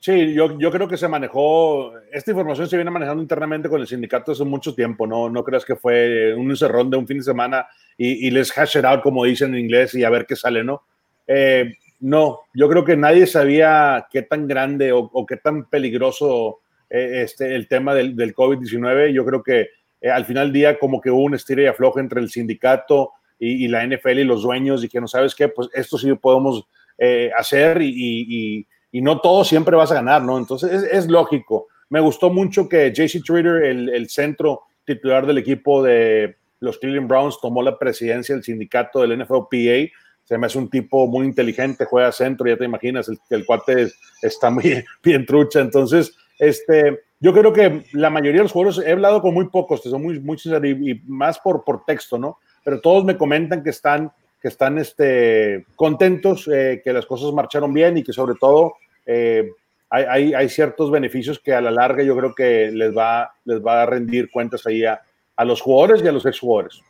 [0.00, 3.86] Sí, yo, yo creo que se manejó, esta información se viene manejando internamente con el
[3.88, 7.24] sindicato hace mucho tiempo, no, no creas que fue un encerrón de un fin de
[7.24, 10.36] semana y, y les hash it out, como dicen en inglés, y a ver qué
[10.36, 10.84] sale, ¿no?
[11.26, 16.60] Eh, no, yo creo que nadie sabía qué tan grande o, o qué tan peligroso
[16.90, 19.12] eh, este, el tema del, del COVID-19.
[19.12, 19.68] Yo creo que
[20.00, 23.12] eh, al final del día como que hubo un estira y afloja entre el sindicato
[23.38, 26.12] y, y, la NFL y los dueños y que no sabes qué, pues esto sí
[26.14, 26.66] podemos
[26.98, 30.38] eh, hacer y, y y no todo siempre vas a ganar, ¿no?
[30.38, 31.68] Entonces es, es lógico.
[31.90, 37.08] Me gustó mucho que JC Trader, el, el, centro titular del equipo de los Cleveland
[37.08, 39.92] Browns, tomó la presidencia del sindicato del NFLPA.
[40.24, 43.82] Se me hace un tipo muy inteligente, juega centro, ya te imaginas, el, el cuate
[43.82, 45.60] es, está muy bien trucha.
[45.60, 49.82] Entonces, este, yo creo que la mayoría de los jugadores, he hablado con muy pocos,
[49.82, 52.38] son muy, muy sinceros y, más por, por texto, ¿no?
[52.64, 57.72] Pero todos me comentan que están que están este, contentos, eh, que las cosas marcharon
[57.72, 58.74] bien y que sobre todo
[59.04, 59.50] eh,
[59.90, 63.60] hay, hay, hay, ciertos beneficios que a la larga yo creo que les va, les
[63.60, 65.00] va a rendir cuentas ahí a,
[65.34, 66.80] a los jugadores y a los exjugadores.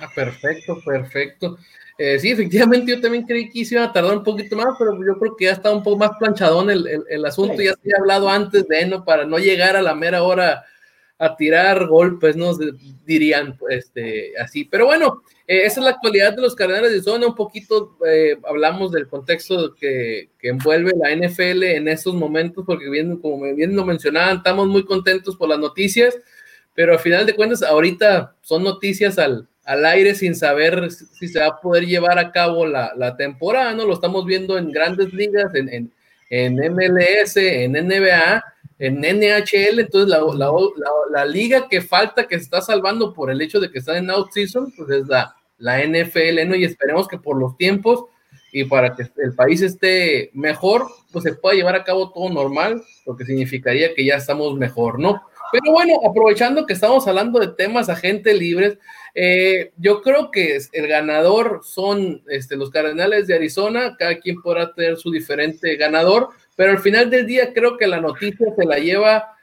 [0.00, 1.58] Ah, perfecto, perfecto.
[1.96, 5.18] Eh, sí, efectivamente, yo también creí que iba a tardar un poquito más, pero yo
[5.18, 7.56] creo que ya está un poco más planchadón el, el, el asunto.
[7.56, 7.64] Sí.
[7.64, 9.04] Ya se ha hablado antes de ¿no?
[9.04, 10.64] para no llegar a la mera hora
[11.18, 12.52] a tirar golpes, ¿no?
[13.06, 14.64] Dirían este, así.
[14.64, 17.26] Pero bueno, eh, esa es la actualidad de los Cardenales de Zona.
[17.26, 22.90] Un poquito eh, hablamos del contexto que, que, envuelve la NFL en estos momentos, porque
[22.90, 26.16] bien, como bien lo mencionaban, estamos muy contentos por las noticias,
[26.74, 31.40] pero al final de cuentas, ahorita son noticias al, al aire sin saber si se
[31.40, 33.86] va a poder llevar a cabo la, la temporada, ¿no?
[33.86, 35.92] Lo estamos viendo en grandes ligas, en, en,
[36.30, 38.42] en MLS, en NBA
[38.78, 40.50] en NHL, entonces la, la,
[41.10, 44.10] la, liga que falta, que se está salvando por el hecho de que está en
[44.10, 46.56] out season, pues es la, la NFL, ¿no?
[46.56, 48.04] Y esperemos que por los tiempos
[48.52, 52.82] y para que el país esté mejor, pues se pueda llevar a cabo todo normal,
[53.06, 55.22] lo que significaría que ya estamos mejor, ¿no?
[55.54, 58.76] Pero bueno, aprovechando que estamos hablando de temas agentes libres,
[59.14, 64.74] eh, yo creo que el ganador son este, los Cardenales de Arizona, cada quien podrá
[64.74, 68.78] tener su diferente ganador, pero al final del día creo que la noticia se la
[68.78, 69.36] lleva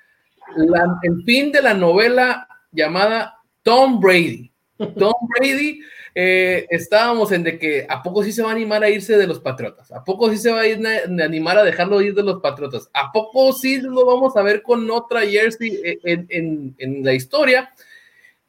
[0.58, 4.52] la, el fin de la novela llamada Tom Brady.
[4.78, 5.80] Tom Brady,
[6.13, 9.28] eh, estábamos en de que a poco sí se va a animar a irse de
[9.28, 12.24] los Patriotas, a poco sí se va a, ir a animar a dejarlo ir de
[12.24, 17.04] los Patriotas, a poco sí lo vamos a ver con otra jersey en, en, en
[17.04, 17.71] la historia.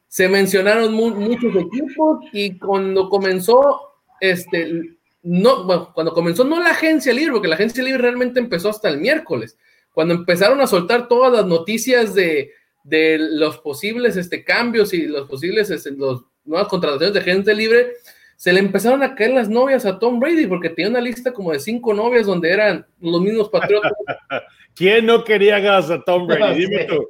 [0.07, 6.71] Se mencionaron mu muchos equipos y cuando comenzó este, no, bueno, cuando comenzó no la
[6.71, 9.57] agencia libre, porque la agencia libre realmente empezó hasta el miércoles,
[9.91, 12.51] cuando empezaron a soltar todas las noticias de,
[12.83, 17.93] de los posibles este, cambios y los posibles este, los nuevas contrataciones de agencia libre,
[18.35, 21.51] se le empezaron a caer las novias a Tom Brady, porque tenía una lista como
[21.51, 23.91] de cinco novias donde eran los mismos patriotas.
[24.75, 26.59] ¿Quién no quería gas a Tom Brady?
[26.67, 27.07] Dime tú.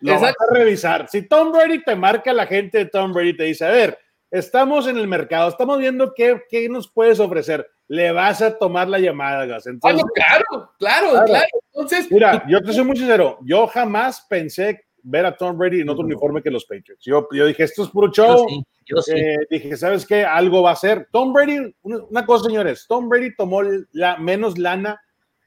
[0.00, 1.08] lo vas a revisar.
[1.08, 3.98] Si Tom Brady te marca la gente de Tom Brady te dice, a ver,
[4.30, 7.68] estamos en el mercado, estamos viendo qué, qué nos puedes ofrecer.
[7.86, 9.66] Le vas a tomar la llamada, Gas.
[9.66, 15.26] Entonces, claro, claro, claro, Entonces, mira, yo te soy muy sincero, yo jamás pensé ver
[15.26, 17.04] a Tom Brady en otro uniforme que los Patriots.
[17.04, 18.46] Yo, yo dije, esto es puro show.
[18.86, 20.24] Yo sí, eh, dije, ¿sabes qué?
[20.24, 21.08] Algo va a ser.
[21.12, 23.60] Tom Brady, una, cosa, señores, Tom Brady tomó
[23.92, 25.00] la menos lana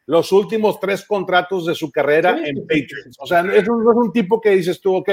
[0.06, 3.18] los últimos tres contratos de su carrera en Patriots.
[3.20, 5.10] O sea, es un, es un tipo que dices tú, ok,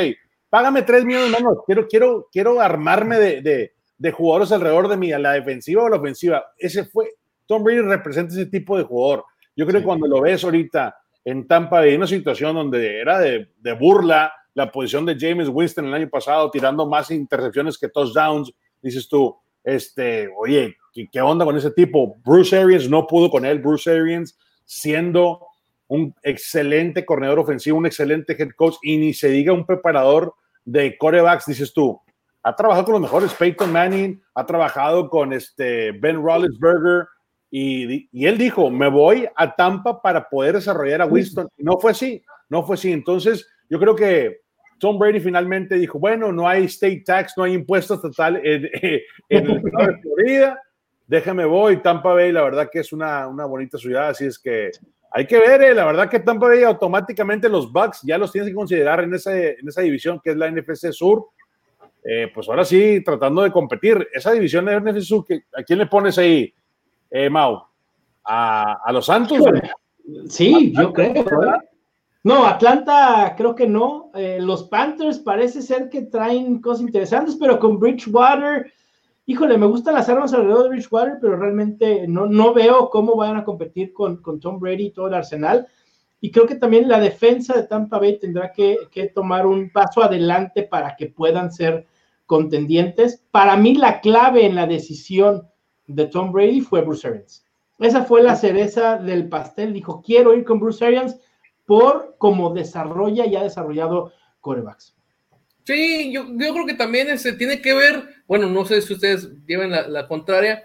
[0.49, 5.13] págame tres millones menos, quiero, quiero, quiero armarme de, de, de, jugadores alrededor de mí,
[5.13, 6.45] a la defensiva o a la ofensiva.
[6.57, 7.15] Ese fue,
[7.47, 9.25] Tom Brady representa ese tipo de jugador.
[9.57, 13.49] Yo creo que cuando lo ves ahorita en Tampa Bay, una situación donde era de,
[13.79, 19.09] burla la posición de James Winston el año pasado, tirando más intercepciones que touchdowns, dices
[19.09, 22.17] tú, este, oye, ¿qué, qué onda con ese tipo?
[22.25, 25.41] Bruce Arians no pudo con él, Bruce Arians siendo
[25.89, 30.35] un excelente corredor ofensivo, un excelente head coach y ni se diga un preparador
[30.65, 32.01] de corebacks, dices tú,
[32.43, 37.07] ha trabajado con los mejores, Peyton Manning, ha trabajado con este Ben Roethlisberger
[37.57, 41.49] y, y él dijo, me voy a Tampa para poder desarrollar a Winston.
[41.59, 42.91] no fue así, no fue así.
[42.91, 44.41] Entonces, yo creo que
[44.81, 48.69] Tom Brady finalmente dijo, bueno, no hay state tax, no hay impuestos total en,
[49.29, 50.61] en el estado de Florida,
[51.07, 54.73] déjame voy, Tampa Bay, la verdad que es una, una bonita ciudad, así es que
[55.13, 58.51] hay que ver, eh, la verdad que Tampa Bay automáticamente los Bucks ya los tienes
[58.51, 61.29] que considerar en, ese, en esa división que es la NFC Sur.
[62.05, 64.09] Eh, pues ahora sí, tratando de competir.
[64.13, 65.25] Esa división de NFC Sur,
[65.57, 66.53] ¿a quién le pones ahí,
[67.15, 67.63] eh, Mau?
[68.25, 69.39] ¿A, ¿A, los Santos?
[70.29, 71.25] Sí, yo creo.
[72.23, 74.11] No, Atlanta creo que no.
[74.41, 78.73] los Panthers parece ser que traen cosas interesantes, pero con Bridgewater
[79.27, 83.39] híjole, me gustan las armas alrededor de Bridgewater, pero realmente no, no veo cómo vayan
[83.39, 85.67] a competir con, con, Tom Brady y todo el arsenal.
[86.21, 90.03] Y creo que también la defensa de Tampa Bay tendrá que, que, tomar un paso
[90.03, 91.87] adelante para que puedan ser
[92.27, 93.25] contendientes.
[93.31, 95.49] Para mí la clave en la decisión
[95.87, 97.45] de Tom Brady fue Bruce Arians.
[97.79, 99.73] Esa fue la cereza del pastel.
[99.73, 101.17] Dijo, quiero ir con Bruce Arians
[101.67, 104.95] por cómo desarrolla y ha desarrollado corebacks.
[105.65, 109.31] Sí, yo, yo creo que también este, tiene que ver, bueno, no sé si ustedes
[109.47, 110.63] lleven la, la, contraria,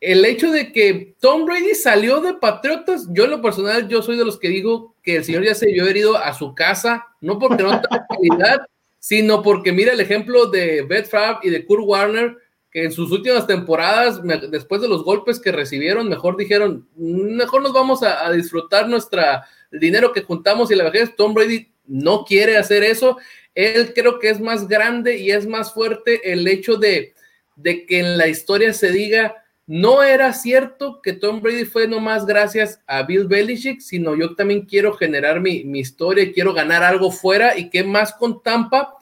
[0.00, 4.16] el hecho de que Tom Brady salió de Patriotas, yo en lo personal, yo soy
[4.16, 7.38] de los que digo que el señor ya se vio herido a su casa, no
[7.38, 8.62] porque no tenga calidad,
[8.98, 12.36] sino porque mira el ejemplo de Beth Favre y de Kurt Warner,
[12.84, 18.02] en sus últimas temporadas, después de los golpes que recibieron, mejor dijeron, mejor nos vamos
[18.02, 21.14] a, disfrutar nuestra dinero que juntamos y la vejez.
[21.16, 23.16] Tom Brady no quiere hacer eso
[23.58, 27.14] él creo que es más grande y es más fuerte el hecho de,
[27.56, 32.24] de que en la historia se diga, no era cierto que Tom Brady fue nomás
[32.24, 37.10] gracias a Bill Belichick, sino yo también quiero generar mi, mi historia quiero ganar algo
[37.10, 38.94] fuera y que más con Tampa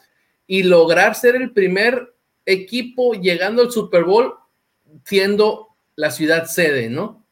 [0.47, 2.15] y lograr ser el primer
[2.47, 4.35] equipo llegando al Super Bowl
[5.05, 7.27] siendo la ciudad sede, ¿no?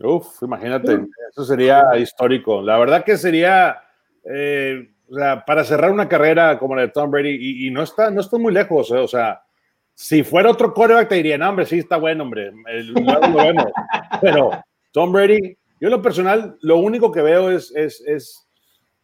[0.00, 1.00] Uf, imagínate,
[1.30, 2.62] eso sería histórico.
[2.62, 3.78] La verdad que sería
[4.24, 8.10] eh, o sea, para cerrar una carrera como la de Tom Brady, y, no, está,
[8.10, 8.98] no está muy lejos, ¿eh?
[8.98, 9.42] o sea,
[9.94, 12.52] si fuera otro quarterback te diría, no, hombre, sí está bueno, hombre,
[14.20, 14.50] Pero
[14.92, 18.44] Tom Brady, yo en lo personal, lo único que veo es, es, es,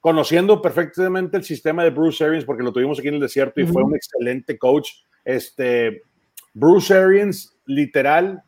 [0.00, 3.66] conociendo perfectamente el sistema de Bruce Arians, porque lo tuvimos aquí en el desierto y
[3.66, 4.90] fue un excelente coach.
[5.24, 6.02] Este,
[6.52, 8.42] Bruce Arians, literal,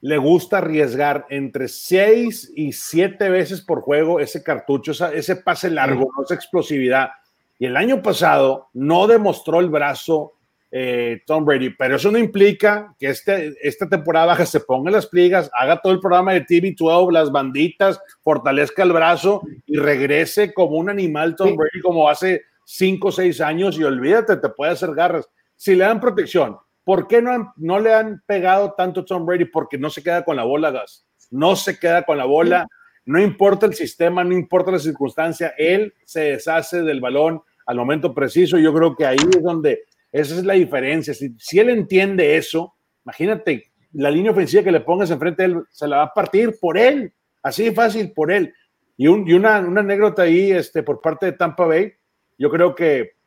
[0.00, 6.08] le gusta arriesgar entre seis y siete veces por juego ese cartucho, ese pase largo,
[6.24, 7.10] esa explosividad.
[7.58, 10.34] Y el año pasado no demostró el brazo
[10.70, 15.06] eh, Tom Brady, pero eso no implica que este, esta temporada baja se ponga las
[15.06, 20.76] pligas, haga todo el programa de TV12, las banditas, fortalezca el brazo y regrese como
[20.76, 24.94] un animal Tom Brady como hace cinco o seis años y olvídate, te puede hacer
[24.94, 25.28] garras.
[25.58, 26.56] Si le dan protección,
[26.88, 29.44] ¿Por qué no, no le han pegado tanto a Tom Brady?
[29.44, 31.06] Porque no se queda con la bola, Gas.
[31.30, 32.66] No se queda con la bola.
[33.04, 35.52] No importa el sistema, no importa la circunstancia.
[35.58, 38.56] Él se deshace del balón al momento preciso.
[38.56, 41.12] Yo creo que ahí es donde esa es la diferencia.
[41.12, 42.72] Si, si él entiende eso,
[43.04, 46.56] imagínate la línea ofensiva que le pongas enfrente de él, se la va a partir
[46.58, 47.12] por él.
[47.42, 48.54] Así de fácil, por él.
[48.96, 51.92] Y, un, y una, una anécdota ahí este, por parte de Tampa Bay.
[52.38, 53.17] Yo creo que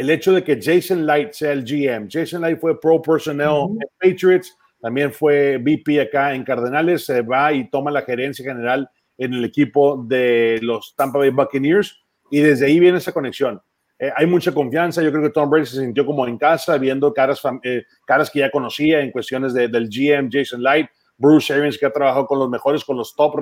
[0.00, 2.08] el hecho de que Jason Light sea el GM.
[2.10, 7.52] Jason Light fue pro personnel en Patriots, también fue VP acá en Cardenales, se va
[7.52, 12.64] y toma la gerencia general en el equipo de los Tampa Bay Buccaneers y desde
[12.64, 13.60] ahí viene esa conexión.
[13.98, 17.12] Eh, hay mucha confianza, yo creo que Tom Brady se sintió como en casa, viendo
[17.12, 21.76] caras, eh, caras que ya conocía en cuestiones de, del GM Jason Light, Bruce Arians
[21.76, 23.34] que ha trabajado con los mejores, con los top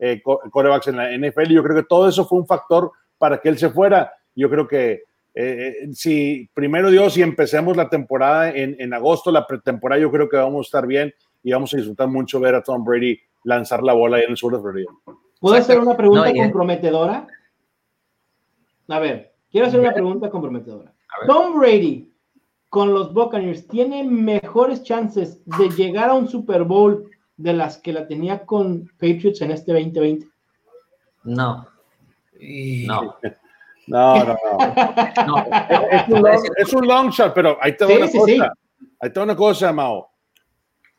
[0.00, 3.48] eh, corebacks en la NFL, yo creo que todo eso fue un factor para que
[3.48, 8.76] él se fuera Yo creo que eh, si primero Dios, si empecemos la temporada en,
[8.78, 12.08] en agosto, la pretemporada, yo creo que vamos a estar bien y vamos a disfrutar
[12.08, 14.90] mucho ver a Tom Brady lanzar la bola ahí en el sur de Florida.
[15.40, 17.26] ¿Puedo hacer una pregunta comprometedora?
[18.88, 20.92] A ver, quiero hacer una pregunta comprometedora.
[21.26, 22.10] Tom Brady
[22.70, 27.92] con los Buccaneers tiene mejores chances de llegar a un Super Bowl de las que
[27.92, 30.26] la tenía con Patriots en este 2020?
[31.24, 31.66] No.
[32.40, 33.16] No.
[33.86, 34.36] No, no,
[35.26, 35.46] no.
[36.56, 38.52] es, un long, shot, pero ahí te una cosa.
[39.00, 40.10] Ahí te una cosa, Mao.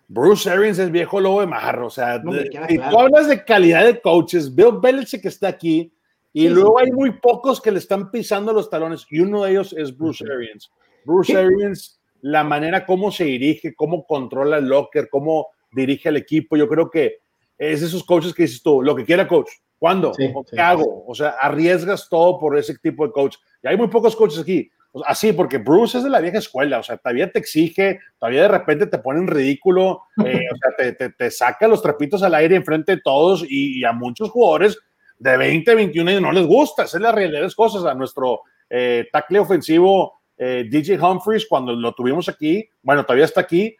[0.08, 1.88] Bruce Arians es viejo lobo de marro.
[1.88, 2.22] O sea,
[2.70, 5.92] si tú hablas de calidad de coaches, Bill Belichick está aquí
[6.32, 9.74] y luego hay muy pocos que le están pisando los talones y uno de ellos
[9.78, 10.70] es Bruce Arians.
[11.06, 16.56] Bruce Arians, la manera como se dirige, cómo controla el locker, cómo dirige al equipo,
[16.58, 17.20] yo creo que
[17.58, 20.12] es esos coaches que dices tú, lo que quiera coach, ¿cuándo?
[20.14, 21.06] ¿Qué hago?
[21.08, 23.38] O sea, arriesgas todo por ese tipo de coach.
[23.64, 24.70] Y hay muy pocos coaches aquí.
[25.06, 28.48] Así, porque Bruce es de la vieja escuela, o sea, todavía te exige, todavía de
[28.48, 32.56] repente te pone en ridículo, eh, o sea, te, te, saca los trapitos al aire
[32.56, 34.80] enfrente de todos y, a muchos jugadores
[35.20, 37.84] de 20, 21 años no les gusta, esa es la realidad de las cosas.
[37.84, 43.42] A nuestro eh, tackle ofensivo eh, DJ Humphries, cuando lo tuvimos aquí, bueno, todavía está
[43.42, 43.76] aquí,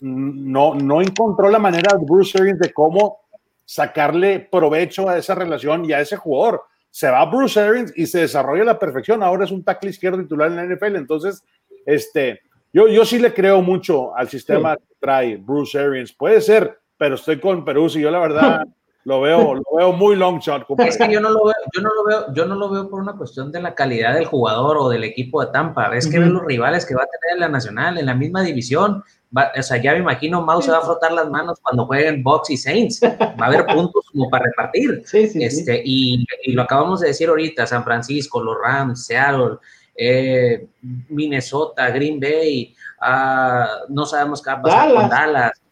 [0.00, 3.23] no, no encontró la manera de Bruce Arians de cómo
[3.64, 6.62] sacarle provecho a esa relación y a ese jugador.
[6.90, 9.22] Se va Bruce Arians y se desarrolla a la perfección.
[9.22, 10.96] Ahora es un tackle izquierdo titular en la NFL.
[10.96, 11.42] Entonces,
[11.86, 12.40] este,
[12.72, 16.12] yo, yo sí le creo mucho al sistema que trae Bruce Arians.
[16.12, 17.88] Puede ser, pero estoy con Perú.
[17.94, 18.64] y yo la verdad
[19.04, 20.64] lo veo, lo veo muy long shot.
[20.78, 23.00] Es que yo no lo veo, yo no lo veo, yo no lo veo por
[23.00, 25.94] una cuestión de la calidad del jugador o del equipo de Tampa.
[25.96, 28.42] Es que ven los rivales que va a tener en la nacional, en la misma
[28.42, 29.02] división
[29.34, 32.50] o sea, ya me imagino Mouse se va a frotar las manos cuando jueguen Box
[32.50, 33.00] y Saints.
[33.02, 35.02] Va a haber puntos como para repartir.
[35.12, 39.56] este, Y, lo acabamos de decir ahorita, San Francisco, los Rams, Seattle,
[39.96, 40.66] eh,
[41.08, 45.62] Minnesota, Green Bay, ah, no sabemos qué va a pasar con Dallas.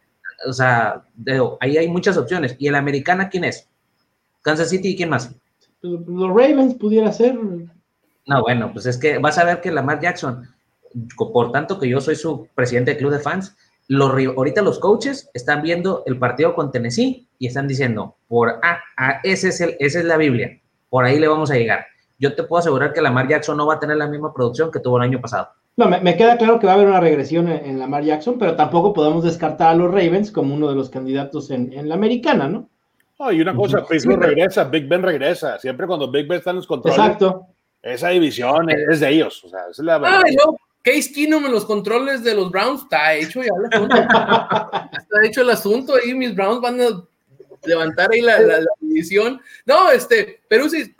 [0.47, 1.01] O sea,
[1.61, 2.55] ahí hay muchas opciones.
[2.59, 3.69] ¿Y el americana quién es?
[4.41, 5.33] Kansas City y quién más?
[5.81, 7.37] Los Ravens pudiera ser.
[8.25, 10.47] No, bueno, pues es que vas a ver que Lamar Jackson
[11.17, 13.55] por tanto que yo soy su presidente del club de fans,
[13.87, 18.79] los, ahorita los coaches están viendo el partido con Tennessee y están diciendo, por ah,
[18.97, 21.85] ah, ese es el, esa es la Biblia, por ahí le vamos a llegar.
[22.19, 24.79] Yo te puedo asegurar que Lamar Jackson no va a tener la misma producción que
[24.79, 25.49] tuvo el año pasado.
[25.75, 28.93] No, me, queda claro que va a haber una regresión en, Lamar Jackson, pero tampoco
[28.93, 32.69] podemos descartar a los Ravens como uno de los candidatos en, la americana, ¿no?
[33.17, 35.57] Oh, y una cosa, Pittsburgh regresa, Big Ben regresa.
[35.57, 36.99] Siempre cuando Big Ben está en los controles.
[36.99, 37.47] Exacto.
[37.81, 39.43] Esa división es de ellos.
[39.43, 40.21] O sea, es la verdad.
[40.83, 43.95] Case Keenum en los controles de los Browns está hecho ya el asunto.
[44.97, 47.03] está hecho el asunto ahí, mis Browns van a
[47.63, 49.41] levantar ahí la, la, división.
[49.65, 50.93] No, este, Perú sí,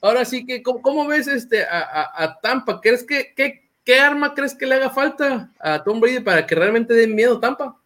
[0.00, 2.80] ahora sí que, ¿cómo, ves este a, Tampa?
[2.80, 3.34] ¿Crees que,
[3.84, 7.38] qué arma crees que le haga falta a Tom Brady para que realmente den miedo
[7.38, 7.76] Tampa?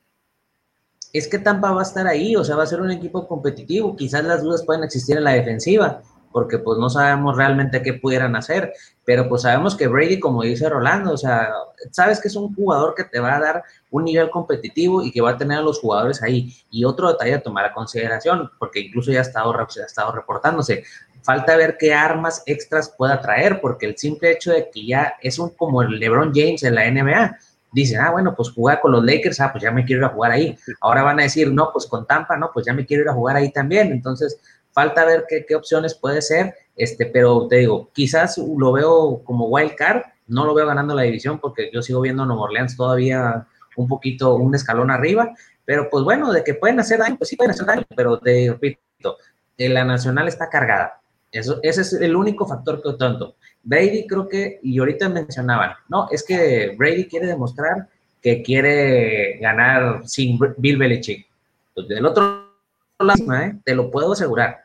[1.13, 3.95] Es que Tampa va a estar ahí, o sea, va a ser un equipo competitivo.
[3.97, 6.03] Quizás las dudas pueden existir en la defensiva,
[6.35, 8.73] porque pues no sabemos realmente qué pudieran hacer,
[9.05, 11.53] pero pues sabemos que Brady, como dice Rolando, o sea,
[11.93, 15.21] sabes que es un jugador que te va a dar un nivel competitivo y que
[15.21, 16.53] va a tener a los jugadores ahí.
[16.73, 20.83] Y otro detalle a tomar a consideración, porque incluso ya ha estado, ha estado reportándose,
[21.23, 25.39] falta ver qué armas extras pueda traer, porque el simple hecho de que ya es
[25.39, 27.39] un como el LeBron James en la NBA,
[27.71, 30.15] dicen, ah, bueno, pues jugar con los Lakers, ah, pues ya me quiero ir a
[30.15, 30.59] jugar ahí.
[30.81, 33.13] Ahora van a decir, no, pues con Tampa, no, pues ya me quiero ir a
[33.13, 33.93] jugar ahí también.
[33.93, 34.41] Entonces,
[34.75, 39.75] falta ver qué, opciones puede ser, este, pero te digo, quizás lo veo como wild
[39.77, 43.47] card, no lo veo ganando la división porque yo sigo viendo a Nueva Orleans todavía
[43.77, 45.33] un poquito, un escalón arriba,
[45.65, 48.51] pero pues bueno, de que pueden hacer daño, pues sí pueden hacer daño, pero te
[48.51, 49.17] repito,
[49.57, 51.01] la nacional está cargada.
[51.31, 53.37] Eso, ese es el único factor que tanto.
[53.63, 57.89] Brady creo que, y ahorita mencionaban, no, es que Brady quiere demostrar
[58.23, 61.27] que quiere ganar sin Bill Belichick.
[61.75, 62.51] Pues del otro
[62.99, 63.59] lado, ¿eh?
[63.65, 64.64] te lo puedo asegurar.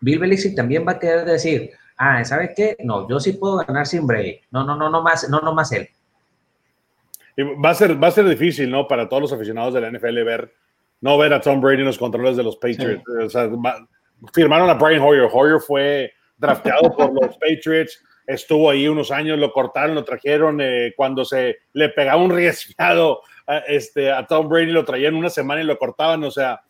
[0.00, 2.76] Bill Belichick también va a querer decir, ah, ¿sabe qué?
[2.82, 4.40] No, yo sí puedo ganar sin Brady.
[4.50, 5.88] No, no, no, no más, no, no más él.
[7.64, 8.88] va a ser, va a ser difícil, ¿no?
[8.88, 10.54] Para todos los aficionados de la NFL ver,
[11.00, 13.02] no ver a Tom Brady en los controles de los Patriots.
[13.24, 13.50] O sea,
[14.32, 15.28] firmaron a Brian Hoyer.
[15.30, 18.02] Hoyer fue drafteado por los Patriots.
[18.26, 23.22] Estuvo ahí unos años, lo cortaron, lo trajeron eh, cuando se le pegaba un riesgado
[23.66, 26.22] este, a Tom Brady, lo traían una semana y lo cortaban.
[26.24, 26.60] O sea,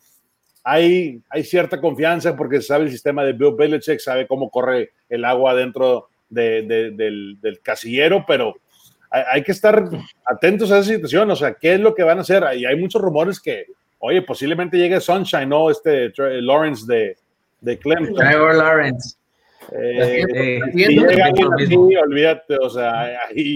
[0.63, 5.25] hay, hay cierta confianza porque sabe el sistema de Bill Belichick, sabe cómo corre el
[5.25, 8.55] agua dentro del, casillero, pero
[9.09, 9.89] hay, que estar
[10.25, 12.43] atentos a esa situación, o sea, ¿qué es lo que van a hacer?
[12.55, 13.65] Y hay muchos rumores que,
[13.99, 15.69] oye, posiblemente llegue Sunshine, ¿no?
[15.69, 17.17] Este Lawrence de,
[17.59, 18.15] de Clemson.
[18.15, 19.15] Trevor Lawrence.
[19.73, 20.59] Eh,
[22.01, 23.55] olvídate, o sea, ahí,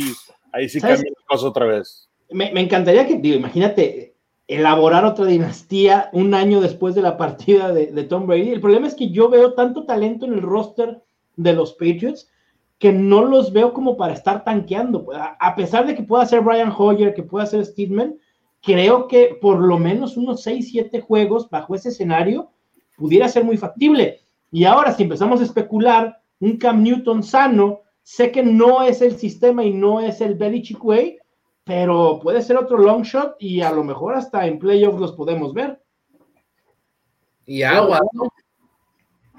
[0.51, 2.09] ahí sí cambia la cosa otra vez.
[2.31, 4.14] Me, me, encantaría que, digo, imagínate,
[4.47, 8.51] elaborar otra dinastía un año después de la partida de, Tom Brady.
[8.51, 11.01] El problema es que yo veo tanto talento en el roster
[11.35, 12.29] de los Patriots
[12.77, 15.07] que no los veo como para estar tanqueando.
[15.39, 18.17] A pesar de que pueda ser Brian Hoyer, que pueda ser Steedman,
[18.61, 22.51] creo que por lo menos unos 6, 7 juegos bajo ese escenario
[22.97, 24.19] pudiera ser muy factible.
[24.51, 29.17] Y ahora, si empezamos a especular un Cam Newton sano, sé que no es el
[29.17, 31.17] sistema y no es el Belichick Way,
[31.65, 35.53] pero puede ser otro long shot y a lo mejor hasta en playoffs los podemos
[35.53, 35.81] ver.
[37.45, 38.31] Y agua, ¿no?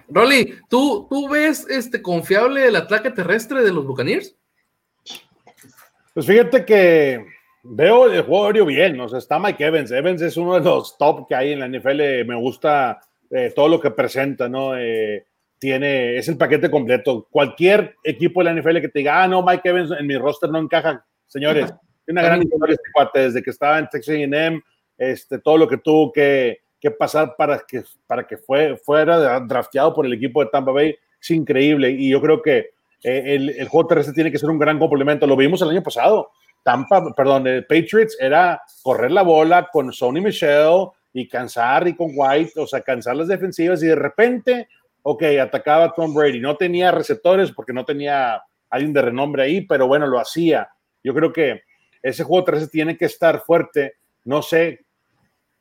[0.09, 4.37] Rolly, ¿tú, ¿tú ves este confiable el ataque terrestre de los Buccaneers?
[6.15, 7.25] Pues fíjate que
[7.63, 9.91] veo el juego aéreo bien, o sea, está Mike Evans.
[9.91, 12.25] Evans es uno de los top que hay en la NFL.
[12.27, 13.01] Me gusta
[13.31, 14.77] eh, todo lo que presenta, ¿no?
[14.77, 15.27] Eh,
[15.59, 17.27] tiene, es el paquete completo.
[17.31, 20.51] Cualquier equipo de la NFL que te diga, ah, no, Mike Evans en mi roster
[20.51, 21.73] no encaja, señores.
[22.09, 24.63] Una gran historia este cuate, desde que estaba en Texas A&M,
[24.99, 29.95] este, todo lo que tuvo que que pasar para que, para que fue, fuera drafteado
[29.95, 31.91] por el equipo de Tampa Bay es increíble.
[31.91, 32.71] Y yo creo que
[33.03, 35.27] eh, el, el juego terrestre tiene que ser un gran complemento.
[35.27, 36.31] Lo vimos el año pasado.
[36.63, 42.11] Tampa, perdón, el Patriots era correr la bola con Sony Michelle y cansar y con
[42.15, 44.69] White, o sea, cansar las defensivas y de repente,
[45.03, 46.41] ok, atacaba Tom Brady.
[46.41, 50.69] No tenía receptores porque no tenía alguien de renombre ahí, pero bueno, lo hacía.
[51.03, 51.63] Yo creo que
[52.09, 53.95] ese juego terrestre tiene que estar fuerte.
[54.25, 54.85] No sé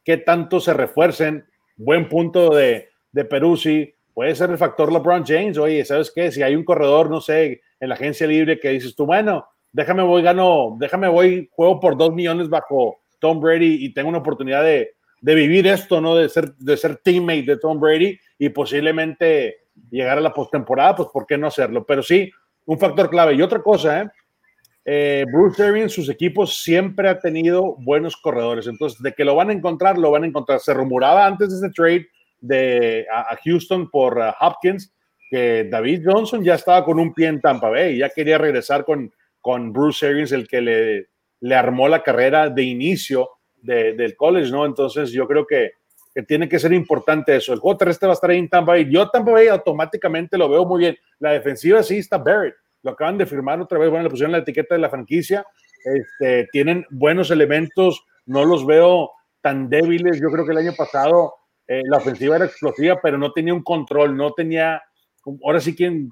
[0.03, 1.45] qué tanto se refuercen.
[1.75, 3.91] Buen punto de, de Peruzzi.
[4.13, 5.57] Puede ser el factor LeBron James.
[5.57, 6.31] Oye, ¿sabes qué?
[6.31, 10.03] Si hay un corredor, no sé, en la agencia libre que dices tú, bueno, déjame
[10.03, 14.63] voy, gano, déjame voy, juego por dos millones bajo Tom Brady y tengo una oportunidad
[14.63, 14.91] de,
[15.21, 16.15] de vivir esto, ¿no?
[16.15, 21.09] De ser, de ser teammate de Tom Brady y posiblemente llegar a la postemporada, pues
[21.11, 21.83] ¿por qué no hacerlo?
[21.87, 22.31] Pero sí,
[22.65, 23.33] un factor clave.
[23.33, 24.09] Y otra cosa, ¿eh?
[24.87, 28.67] Eh, Bruce Arians, sus equipos siempre ha tenido buenos corredores.
[28.67, 30.59] Entonces, de que lo van a encontrar, lo van a encontrar.
[30.59, 32.07] Se rumoraba antes de ese trade
[32.39, 34.93] de, a, Houston por uh, Hopkins
[35.31, 39.11] que David Johnson ya estaba con un pie en Tampa Bay, ya quería regresar con,
[39.41, 41.07] con Bruce Arians, el que le,
[41.39, 44.67] le armó la carrera de inicio de, del college, ¿no?
[44.67, 45.71] Entonces, yo creo que,
[46.13, 47.53] que, tiene que ser importante eso.
[47.53, 48.87] El juego terrestre va a estar ahí en Tampa Bay.
[48.87, 50.97] Yo Tampa Bay automáticamente lo veo muy bien.
[51.17, 52.55] La defensiva sí está Barrett
[52.85, 55.43] lo acaban de firmar otra vez, bueno, le pusieron la etiqueta de la franquicia,
[55.83, 59.11] este, tienen buenos elementos, no los veo
[59.41, 61.33] tan débiles, yo creo que el año pasado
[61.67, 64.83] eh, la ofensiva era explosiva, pero no tenía un control, no tenía,
[65.43, 66.09] ahora sí quien,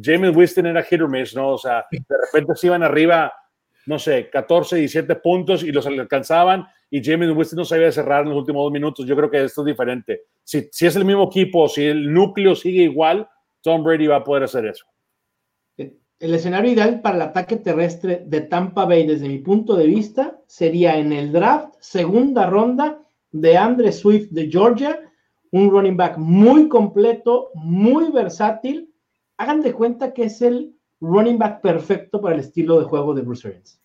[0.00, 1.50] James Winston era hit or miss, ¿no?
[1.50, 3.32] O sea, de repente se iban arriba,
[3.86, 8.30] no sé, 14, 17 puntos y los alcanzaban y James Winston no sabía cerrar en
[8.30, 9.04] los últimos dos minutos.
[9.04, 10.22] Yo creo que esto es diferente.
[10.44, 13.28] Si, si es el mismo equipo, si el núcleo sigue igual,
[13.60, 14.91] Tom Brady va a poder hacer eso
[16.22, 20.38] el escenario ideal para el ataque terrestre de Tampa Bay, desde mi punto de vista,
[20.46, 23.02] sería en el draft, segunda ronda
[23.32, 25.00] de Andre Swift de Georgia,
[25.50, 28.94] un running back muy completo, muy versátil.
[29.36, 33.22] Hagan de cuenta que es el running back perfecto para el estilo de juego de
[33.22, 33.80] Bruce Arians.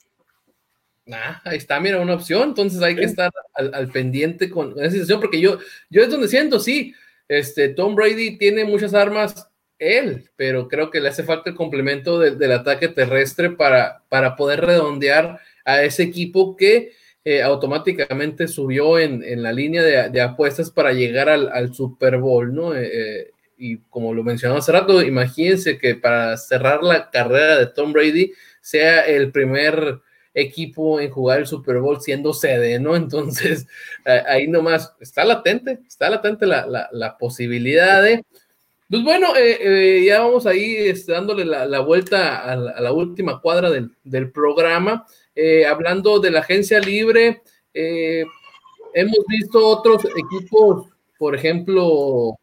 [1.11, 2.49] Ah, ahí está, mira, una opción.
[2.49, 5.57] Entonces hay que estar al, pendiente con esa situación, porque yo,
[5.89, 6.93] yo es donde siento, sí,
[7.27, 9.49] este, Tom Brady tiene muchas armas
[9.79, 14.61] él, pero creo que le hace falta el complemento del ataque terrestre para, para poder
[14.61, 21.27] redondear a ese equipo que eh, automáticamente subió en, la línea de, apuestas para llegar
[21.27, 22.73] al, Super Bowl, ¿no?
[22.73, 27.67] Eh, eh, y como lo mencionaba hace rato, imagínense que para cerrar la carrera de
[27.67, 29.99] Tom Brady sea el primer
[30.33, 32.95] equipo en jugar el Super Bowl siendo sede, ¿no?
[32.95, 33.67] Entonces,
[34.05, 38.23] ahí nomás está latente, está latente la, la posibilidad de
[38.89, 43.69] pues bueno, eh, eh, ya vamos ahí este, dándole la, vuelta a la, última cuadra
[43.69, 45.05] del, programa.
[45.35, 47.41] Eh, hablando de la agencia libre,
[47.73, 50.87] hemos visto otros equipos,
[51.19, 52.37] por ejemplo,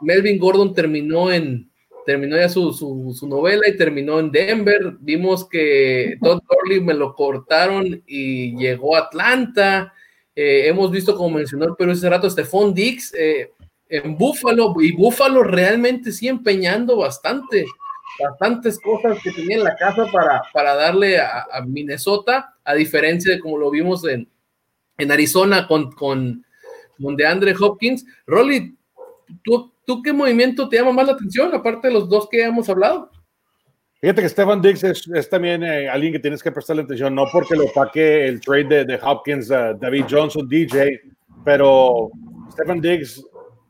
[0.00, 1.68] Melvin Gordon terminó en
[2.06, 4.96] terminó ya su, su, novela y terminó en Denver.
[5.00, 9.92] Vimos que Todd Gurley me lo cortaron y llegó a Atlanta.
[10.34, 13.12] hemos visto, como mencionó pero ese rato, Stephon Dix
[13.90, 17.66] en Búfalo, y Búfalo realmente sí empeñando bastante,
[18.20, 23.40] bastantes cosas que tenía en la casa para, para darle a, Minnesota, a diferencia de
[23.40, 24.28] como lo vimos en,
[24.96, 26.44] en Arizona con, con,
[27.02, 28.06] con DeAndre Hopkins.
[28.26, 28.76] Rolly,
[29.42, 32.68] ¿tú, ¿tú qué movimiento te llama más la atención, aparte de los dos que hemos
[32.68, 33.10] hablado?
[34.00, 37.54] Fíjate que Stefan Diggs es, también eh, alguien que tienes que prestarle atención, no porque
[37.54, 41.00] lo paque el trade de, Hopkins, David Johnson, DJ,
[41.44, 42.10] pero
[42.50, 43.22] Stefan Diggs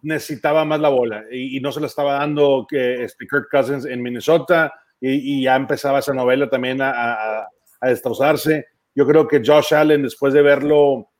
[0.02, 4.02] necesitaba más la bola y, no se la estaba dando que este Kirk Cousins en
[4.02, 7.46] Minnesota y, ya empezaba esa novela también a,
[7.80, 8.66] a, destrozarse.
[8.94, 11.10] Yo creo que Josh Allen, después de verlo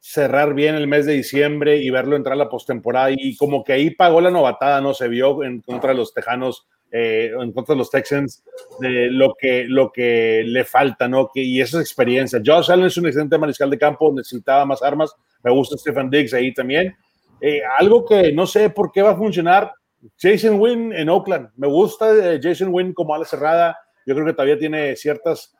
[0.00, 3.72] cerrar bien el mes de diciembre y verlo entrar a la postemporada y como que
[3.72, 4.94] ahí pagó la novatada, ¿no?
[4.94, 8.44] Se vio en contra de los Tejanos, eh, en contra de los Texans,
[8.80, 11.28] de lo que, lo que le falta, ¿no?
[11.32, 12.40] Que, y esa experiencia.
[12.44, 15.14] Josh Allen es un excelente mariscal de campo, necesitaba más armas.
[15.42, 16.96] Me gusta Stephen Diggs ahí también.
[17.40, 19.72] Eh, algo que no sé por qué va a funcionar,
[20.16, 21.50] Jason Wynn en Oakland.
[21.56, 23.78] Me gusta eh, Jason Wynn como ala cerrada.
[24.06, 25.54] Yo creo que todavía tiene ciertas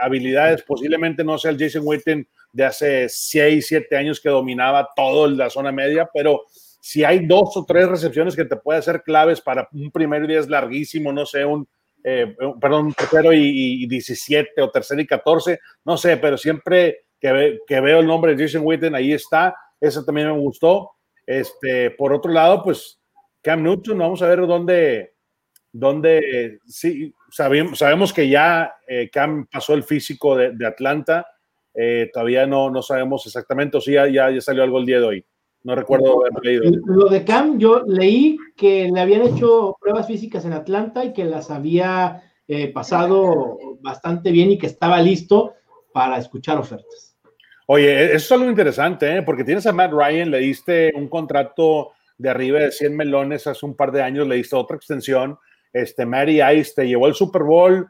[0.00, 0.62] habilidades.
[0.62, 5.50] Posiblemente no sea el Jason Witten de hace 6, 7 años que dominaba todo la
[5.50, 6.44] zona media, pero
[6.80, 10.38] si hay dos o tres recepciones que te puede hacer claves para un primer día
[10.38, 11.66] es larguísimo, no sé, un,
[12.04, 17.80] eh, perdón, tercero y, 17 o tercero y 14, no sé, pero siempre que, que
[17.80, 20.90] veo el nombre de Jason Witten, ahí está, eso también me gustó.
[21.26, 23.00] Este, por otro lado, pues
[23.42, 25.14] Cam Newton, vamos a ver dónde,
[25.72, 31.26] dónde sí, sabemos, sabemos que ya eh, Cam pasó el físico de, de Atlanta,
[31.74, 35.06] eh, todavía no, no sabemos exactamente, o si ya, ya, salió algo el día de
[35.06, 35.26] hoy.
[35.64, 36.62] No recuerdo haber leído.
[36.86, 41.24] Lo de Cam, yo leí que le habían hecho pruebas físicas en Atlanta y que
[41.24, 45.54] las había eh, pasado bastante bien y que estaba listo
[45.92, 47.13] para escuchar ofertas.
[47.66, 49.22] Oye, e, eso es algo interesante, ¿eh?
[49.22, 53.64] porque tienes a Matt Ryan, le diste un contrato de arriba de 100 melones hace
[53.66, 55.38] un par de años, le diste otra extensión.
[55.72, 57.88] Este, Mary Ice te llevó el Super Bowl,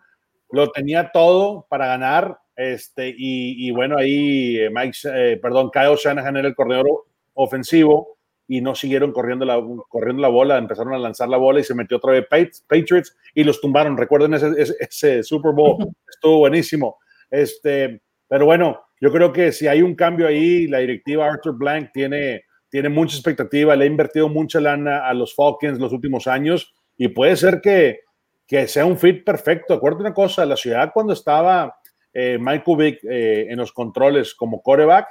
[0.51, 6.37] lo tenía todo para ganar este, y, bueno, ahí eh, Mike, eh, perdón, Kyle Shanahan
[6.37, 6.87] era el corredor
[7.35, 8.16] ofensivo
[8.47, 11.75] y no siguieron corriendo la, corriendo la bola, empezaron a lanzar la bola y se
[11.75, 12.27] metió otra vez
[12.68, 13.97] Patriots y los tumbaron.
[13.97, 16.99] Recuerden ese, ese, Super Bowl, estuvo buenísimo.
[17.31, 21.90] Este, pero bueno, yo creo que si hay un cambio ahí, la directiva Arthur Blank
[21.92, 26.74] tiene, tiene mucha expectativa, le ha invertido mucha lana a los Falcons los últimos años
[26.97, 28.01] y puede ser que,
[28.47, 29.74] que sea un fit perfecto.
[29.74, 31.76] Acuérdate una cosa, la ciudad cuando estaba
[32.12, 35.09] eh, Mike Kubik eh, en los controles como coreback,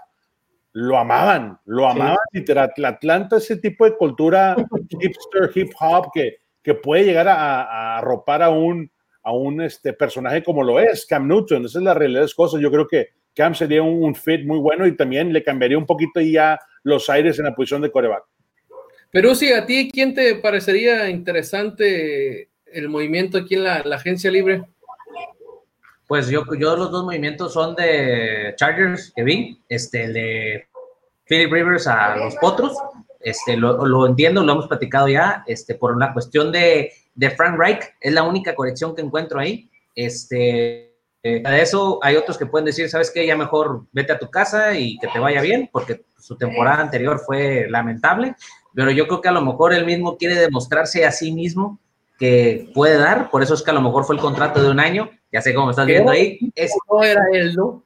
[0.72, 2.74] lo amaban, lo amaban literal.
[2.84, 4.56] Atlanta, ese tipo de cultura
[4.90, 8.90] hipster, hip hop, que, que puede llegar a, arropar a un,
[9.22, 11.66] a un este, personaje como lo es Cam Newton.
[11.66, 12.60] Esa es la realidad de las cosas.
[12.60, 16.22] Yo creo que Cam sería un, fit muy bueno y también le cambiaría un poquito
[16.22, 18.24] ya los aires en la posición de coreback.
[19.12, 24.64] Pero sí, a ti, ¿quién te parecería interesante el movimiento aquí en la agencia libre?
[26.08, 30.68] Pues yo, yo los dos movimientos son de Chargers que vi, este, el de
[31.26, 32.78] Philip Rivers a los Potros,
[33.22, 37.58] este, lo, lo, entiendo, lo hemos platicado ya, este, por una cuestión de, de Frank
[37.58, 40.93] Reich, es la única corrección que encuentro ahí, este,
[41.24, 43.26] eh, de eso hay otros que pueden decir, ¿sabes qué?
[43.26, 47.20] Ya mejor vete a tu casa y que te vaya bien, porque su temporada anterior
[47.26, 48.36] fue lamentable,
[48.76, 51.80] pero yo creo que a lo mejor él mismo quiere demostrarse a sí mismo
[52.20, 54.82] que puede dar, por eso es que a lo mejor fue el contrato de un
[54.82, 56.40] año, ya sé cómo estás viendo ahí.
[56.56, 57.84] Es, no era él, ¿no?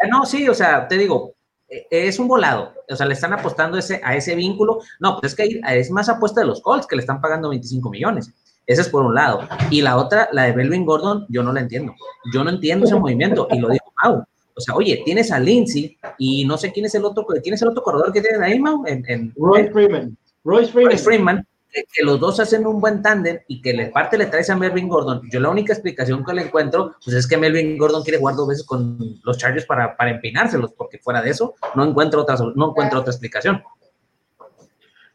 [0.00, 1.34] Eh, no, sí, o sea, te digo,
[1.68, 4.78] eh, es un volado, o sea, le están apostando ese, a ese vínculo.
[5.00, 7.90] No, pues es que es más apuesta de los Colts que le están pagando 25
[7.90, 8.32] millones.
[8.66, 9.40] Ese es por un lado.
[9.70, 11.94] Y la otra, la de Belvin Gordon, yo no la entiendo.
[12.32, 14.24] Yo no entiendo ese movimiento y lo dijo Mau.
[14.54, 17.62] O sea, oye, tienes a Lindsay y no sé quién es el otro, quién es
[17.62, 18.84] el otro corredor que tienen ahí, Mau.
[18.86, 20.16] En, en, Roy Freeman.
[20.44, 20.98] Roy Freeman.
[20.98, 24.56] Freeman que, los dos hacen un buen tándem y que le parte le traes a
[24.56, 25.22] Melvin Gordon.
[25.30, 28.48] Yo la única explicación que le encuentro, pues es que Melvin Gordon quiere jugar dos
[28.48, 32.70] veces con los Chargers para, para empinárselos, porque fuera de eso no encuentro otra, no
[32.70, 33.62] encuentro otra explicación.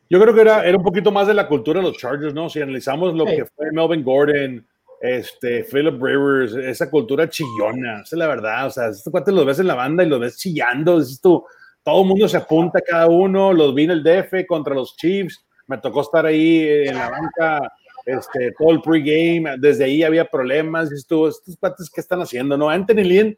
[0.10, 2.50] Yo creo que era, era un poquito más de la cultura de los Chargers, ¿no?
[2.50, 4.66] Si analizamos lo que fue Melvin Gordon,
[5.02, 8.68] este, Philip Rivers, esa cultura chillona, esa es la verdad.
[8.68, 11.46] O sea, estos cuates los ves en la banda y los ves chillando, tú,
[11.84, 15.46] todo el mundo se apunta cada uno, los vi en el DF contra los Chiefs,
[15.68, 17.72] me tocó estar ahí en la banca
[18.08, 22.58] este, todo el pregame, desde ahí había problemas, y estuvo, estos pates, ¿qué están haciendo?
[22.58, 23.38] No, Anthony Lynn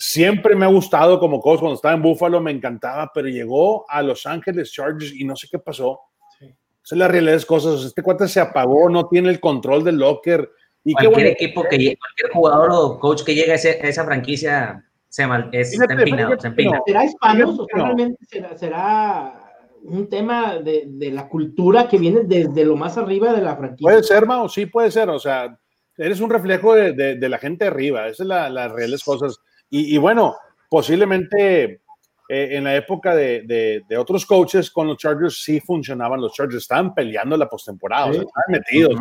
[0.00, 4.02] siempre me ha gustado como coach, cuando estaba en Buffalo me encantaba, pero llegó a
[4.02, 6.00] Los Ángeles Chargers y no sé qué pasó.
[6.38, 6.46] Sí.
[6.46, 9.84] Esa es la realidad de las cosas, este cuate se apagó, no tiene el control
[9.84, 10.50] del locker.
[10.84, 15.50] Y cualquier equipo que cualquier jugador o coach que llegue a, esa franquicia se mal,
[15.52, 16.80] es, está empinado, se empina.
[16.86, 17.02] ¿Será
[17.46, 22.96] o realmente será, será un tema de, de, la cultura que viene desde lo más
[22.96, 23.84] arriba de la franquicia.
[23.90, 25.58] Puede ser, Mao, sí puede ser, o sea,
[25.96, 29.38] eres un reflejo de, de, la gente arriba, esas son las la reales cosas.
[29.70, 30.36] Y, y, bueno,
[30.68, 31.82] posiblemente
[32.28, 36.94] eh, en la época de, otros coaches con los Chargers sí funcionaban, los Chargers estaban
[36.94, 38.94] peleando la postemporada, o sea, estaban metidos.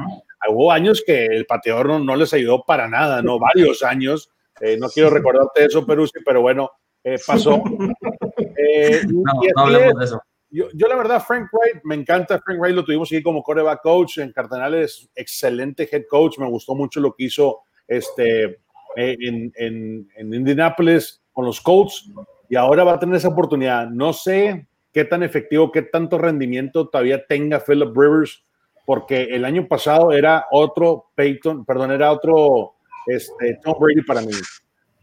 [0.48, 3.40] Hubo años que el pateador no, no, les ayudó para nada, ¿no?
[3.40, 4.30] Varios años.
[4.62, 6.72] Eh, no quiero recordarte eso, Perú, pero bueno,
[7.04, 7.62] eh, pasó.
[7.64, 9.24] no,
[9.56, 12.84] no hablemos de eso yo, yo, la verdad, Frank Wright, me encanta Frank Wright, lo
[12.84, 17.26] tuvimos aquí como coreback coach en Cardenales, excelente head coach, me gustó mucho lo que
[17.26, 18.60] hizo este, eh,
[18.96, 22.12] en, en, en Indianapolis con los Colts
[22.50, 23.88] y ahora va a tener esa oportunidad.
[23.90, 28.44] No sé qué tan efectivo, qué tanto rendimiento todavía tenga Philip Rivers,
[28.86, 32.74] porque el año pasado era otro Peyton, perdón, era otro
[33.06, 34.34] este, Tom Brady para mí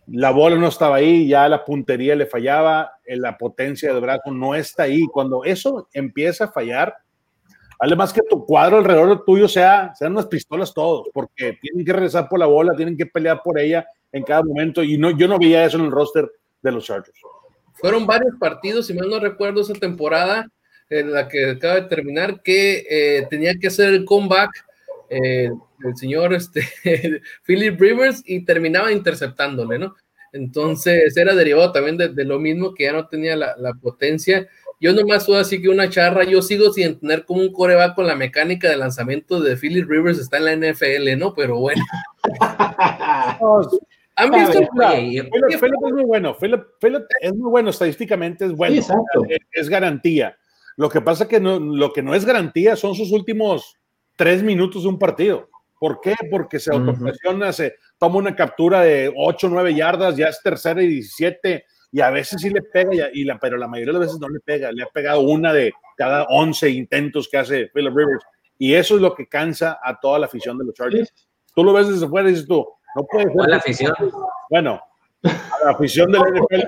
[0.08, 4.54] la bola no estaba ahí, ya la puntería le fallaba, la potencia del brazo no
[4.54, 5.04] está ahí.
[5.12, 6.94] Cuando eso empieza a fallar,
[7.78, 11.92] vale más que tu cuadro alrededor tuyo sea, sean unas pistolas todos, porque tienen que
[11.92, 14.82] regresar por la bola, tienen que pelear por ella en cada momento.
[14.82, 16.30] Y no, yo no veía eso en el roster
[16.62, 17.18] de los Chargers.
[17.74, 20.50] Fueron varios partidos, si mal no recuerdo, esa temporada
[20.88, 24.66] en la que acaba de terminar, que eh, tenía que hacer el comeback
[25.08, 25.50] eh,
[25.84, 26.62] el señor este,
[27.44, 29.94] Philip Rivers y terminaba interceptándole, ¿no?
[30.32, 34.46] Entonces era derivado también de, lo mismo que ya no tenía la, potencia.
[34.78, 38.06] Yo nomás soy así que una charra, yo sigo sin tener como un coreback con
[38.06, 41.32] la mecánica de lanzamiento de Philip Rivers está en la NFL, ¿no?
[41.34, 41.82] Pero bueno.
[44.16, 44.58] ¿Han visto?
[44.58, 45.28] Philip,
[45.62, 46.62] es muy bueno, Philip,
[47.20, 48.82] es muy bueno, estadísticamente es bueno,
[49.52, 50.36] es, garantía.
[50.76, 53.76] Lo que pasa que no, lo que no es garantía son sus últimos
[54.16, 55.48] tres minutos de un partido.
[55.78, 56.14] ¿Por qué?
[56.30, 60.82] Porque se autopresiona, se toma una captura de 8 o 9 yardas, ya es tercera
[60.82, 61.64] y 17,
[61.96, 64.28] y a veces sí le pega, y, la, pero la mayoría de las veces no
[64.28, 64.70] le pega.
[64.70, 68.22] Le ha pegado una de cada 11 intentos que hace Philip Rivers,
[68.58, 71.10] y eso es lo que cansa a toda la afición de los Chargers.
[71.54, 73.48] Tú lo ves desde fuera y dices tú, no puede ser.
[73.48, 73.94] la afición?
[74.50, 74.78] Bueno,
[75.22, 76.62] a la afición del NFL.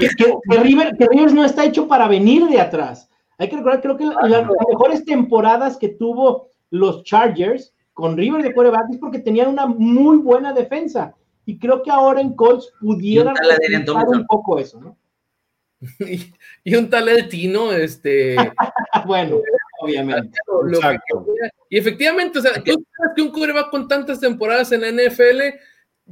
[0.00, 3.08] que, que, Rivers no está hecho para venir de atrás.
[3.38, 8.52] Hay que recordar, creo que las mejores temporadas que tuvo los Chargers con River de
[8.52, 11.14] quarterback es porque tenían una muy buena defensa.
[11.46, 13.34] Y creo que ahora en Colts pudieran
[13.86, 14.96] un, un poco eso, ¿no?
[16.64, 18.36] y, un tal el Tino, este.
[19.06, 19.40] bueno,
[19.80, 20.38] obviamente.
[21.70, 25.40] y efectivamente, o sea, tú sabes que un quarterback con tantas temporadas en la NFL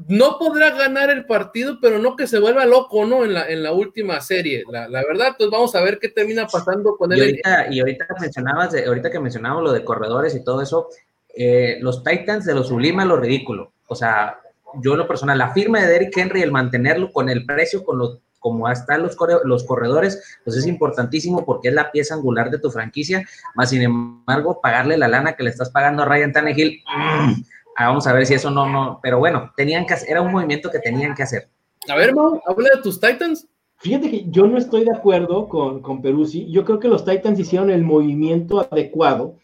[0.09, 3.25] no podrá ganar el partido, pero no que se vuelva loco, ¿no?
[3.25, 4.65] En la, en la última serie.
[4.71, 7.19] La, la verdad, pues vamos a ver qué termina pasando con él.
[7.19, 10.89] Y ahorita, y ahorita mencionabas, de, ahorita que mencionábamos lo de corredores y todo eso,
[11.35, 13.73] eh, los Titans de lo sublime a lo ridículo.
[13.87, 14.41] O sea,
[14.83, 17.99] yo en lo personal, la firma de Derrick Henry, el mantenerlo con el precio, con
[17.99, 22.59] los como están los, los corredores, pues es importantísimo porque es la pieza angular de
[22.59, 26.83] tu franquicia, más sin embargo, pagarle la lana que le estás pagando a Ryan Tannehill,
[26.85, 27.35] mmm,
[27.77, 30.31] Ah, vamos a ver si eso no, no, pero bueno, tenían que hacer, era un
[30.31, 31.49] movimiento que tenían que hacer.
[31.89, 33.49] A ver, Mau, habla de tus Titans.
[33.79, 36.51] Fíjate que yo no estoy de acuerdo con, con Peruzzi.
[36.51, 39.37] Yo creo que los Titans hicieron el movimiento adecuado.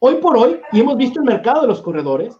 [0.00, 2.36] Hoy por hoy, y hemos visto el mercado de los corredores,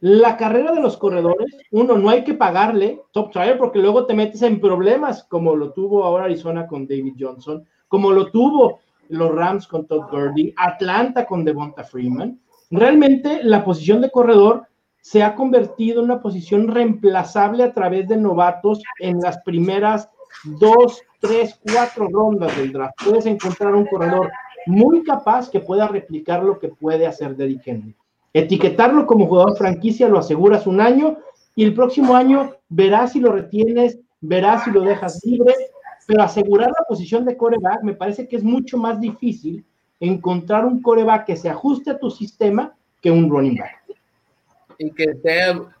[0.00, 4.14] la carrera de los corredores, uno, no hay que pagarle top trial porque luego te
[4.14, 9.34] metes en problemas, como lo tuvo ahora Arizona con David Johnson, como lo tuvo los
[9.34, 12.38] Rams con Todd Gurley, Atlanta con Devonta Freeman
[12.70, 14.66] Realmente la posición de corredor
[15.00, 20.10] se ha convertido en una posición reemplazable a través de novatos en las primeras
[20.44, 22.94] dos, tres, cuatro rondas del draft.
[23.04, 24.30] Puedes encontrar un corredor
[24.66, 27.96] muy capaz que pueda replicar lo que puede hacer Derrick Henry.
[28.32, 31.18] Etiquetarlo como jugador franquicia lo aseguras un año
[31.54, 35.54] y el próximo año verás si lo retienes, verás si lo dejas libre,
[36.06, 39.64] pero asegurar la posición de coreback me parece que es mucho más difícil
[40.00, 43.82] encontrar un coreback que se ajuste a tu sistema que un running back.
[44.78, 45.06] Y que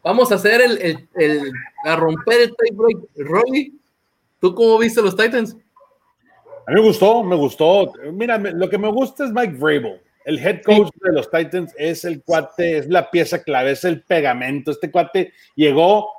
[0.02, 1.52] vamos a hacer el, el,
[1.84, 2.98] a romper el tiebreak.
[3.16, 3.78] Rolly,
[4.40, 5.56] ¿tú cómo viste los Titans?
[6.66, 7.92] A mí me gustó, me gustó.
[8.12, 10.00] Mira, lo que me gusta es Mike Vrabel.
[10.28, 14.02] El head coach de los Titans es el cuate, es la pieza clave, es el
[14.02, 14.72] pegamento.
[14.72, 16.10] Este cuate llegó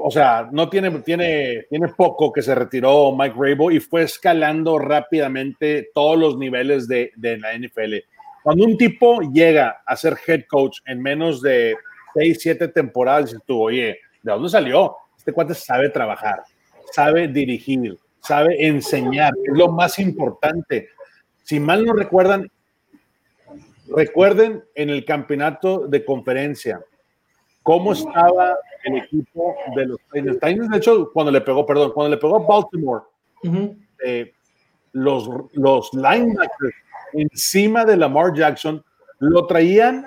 [0.00, 4.78] o sea, no tiene, tiene, tiene poco que se retiró Mike Rabel y fue escalando
[4.78, 7.96] rápidamente todos los niveles de, de, la NFL.
[8.42, 11.76] Cuando un tipo llega a ser head coach en menos de
[12.14, 14.96] 6, 7 temporadas, dices tú, oye, ¿de dónde salió?
[15.18, 16.44] Este cuate sabe trabajar,
[16.92, 20.88] sabe dirigir, sabe enseñar, es lo más importante.
[21.42, 22.50] Si mal no recuerdan,
[23.88, 26.80] recuerden en el campeonato de conferencia,
[27.62, 30.70] cómo estaba el equipo de los Titans.
[30.70, 33.04] de hecho, cuando le pegó, perdón, cuando le pegó a Baltimore,
[34.04, 34.32] eh,
[34.92, 36.74] los, los linebackers
[37.14, 38.84] encima de Lamar Jackson
[39.18, 40.06] lo traían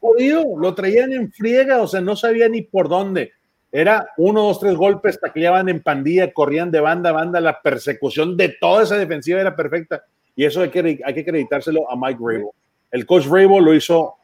[0.00, 3.32] jodido, lo traían en friega, o sea, no sabía ni por dónde.
[3.70, 8.36] Era uno, dos, tres golpes, tacleaban en pandilla, corrían de banda a banda, la persecución
[8.36, 10.04] de toda esa defensiva era perfecta.
[10.34, 12.48] Y eso hay que, hay que acreditárselo a Mike Rabel.
[12.90, 14.16] El coach Rabel lo hizo,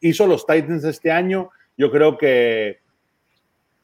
[0.00, 2.78] hizo los Titans este año, yo creo que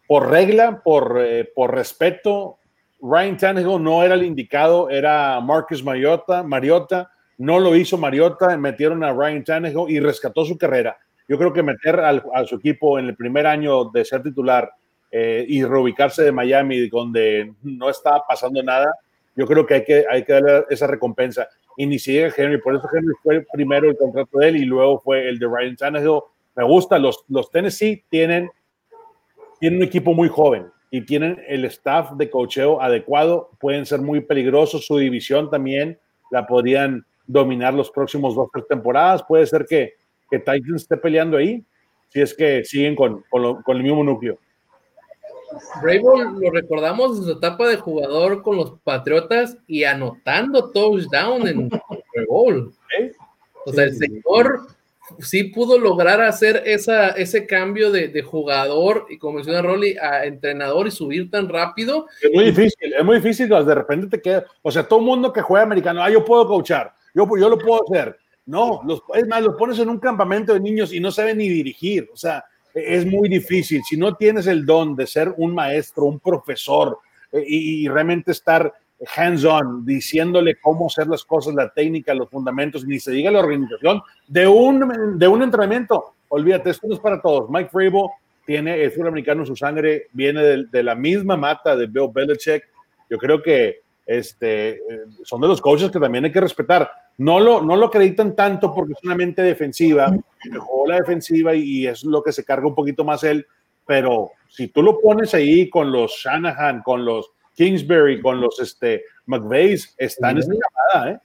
[0.07, 2.59] por regla, por, eh, por respeto,
[3.01, 9.03] Ryan Tannehill no era el indicado, era Marcus Mariota, Mariota, no lo hizo Mariota, metieron
[9.05, 10.99] a Ryan Tannehill y rescató su carrera.
[11.29, 14.71] Yo creo que meter a su equipo en el primer año de ser titular
[15.13, 18.93] eh, y reubicarse de Miami, donde no estaba pasando nada,
[19.35, 21.49] yo creo que hay que, hay que darle esa recompensa.
[21.77, 25.01] Y ni siquiera Henry, por eso Henry fue primero el contrato de él y luego
[25.01, 26.21] fue el de Ryan Tannehill.
[26.57, 28.51] Me gusta, los, los Tennessee tienen,
[29.61, 34.21] tienen un equipo muy joven y tienen el staff de cocheo adecuado, pueden ser muy
[34.21, 35.99] peligrosos, su división también
[36.31, 39.95] la podrían dominar los próximos dos tres temporadas, puede ser que,
[40.29, 41.65] que Titans esté peleando ahí,
[42.09, 44.39] si es que siguen con, con, con el mismo núcleo.
[45.83, 51.71] Bravo lo recordamos en su etapa de jugador con los Patriotas y anotando touchdown en
[51.71, 52.73] Super Bowl.
[53.67, 54.61] O sea, el señor
[55.19, 60.87] sí pudo lograr hacer esa, ese cambio de, jugador y como menciona Rolly, a entrenador
[60.87, 62.07] y subir tan rápido.
[62.23, 65.43] Es muy difícil, es muy difícil, de repente te queda, o sea, todo mundo que
[65.43, 68.17] juega americano, ah, yo puedo coachar, yo, yo lo puedo hacer.
[68.47, 71.49] No, los, es más, los pones en un campamento de niños y no saben ni
[71.49, 72.45] dirigir, o sea,
[72.75, 73.83] es muy difícil.
[73.89, 76.99] Si no tienes el don de ser un maestro, un profesor
[77.33, 78.73] eh, y, realmente estar
[79.17, 84.03] hands-on, diciéndole cómo hacer las cosas, la técnica, los fundamentos, ni se diga la organización
[84.27, 86.15] de un, de un entrenamiento.
[86.29, 87.49] Olvídate, esto no es para todos.
[87.49, 88.13] Mike Frabo
[88.45, 92.65] tiene el americano en su sangre, viene de, la misma mata de Bill Belichick.
[93.09, 94.81] Yo creo que este, eh,
[95.25, 96.91] son de los coaches que también hay que respetar.
[97.21, 100.11] No lo, no lo acreditan tanto porque es una mente defensiva,
[100.59, 103.47] jugó la defensiva y, es lo que se carga un poquito más él,
[103.87, 109.05] pero si tú lo pones ahí con los Shanahan, con los Kingsbury, con los este,
[109.27, 110.53] McVeigh, están en esa
[110.95, 111.21] llamada, ¿eh?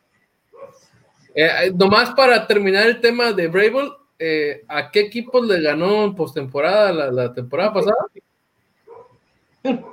[1.36, 1.72] ¿eh?
[1.74, 6.92] nomás para terminar el tema de Brable, eh, ¿a qué equipos le ganó en postemporada
[6.92, 7.96] la, la temporada pasada?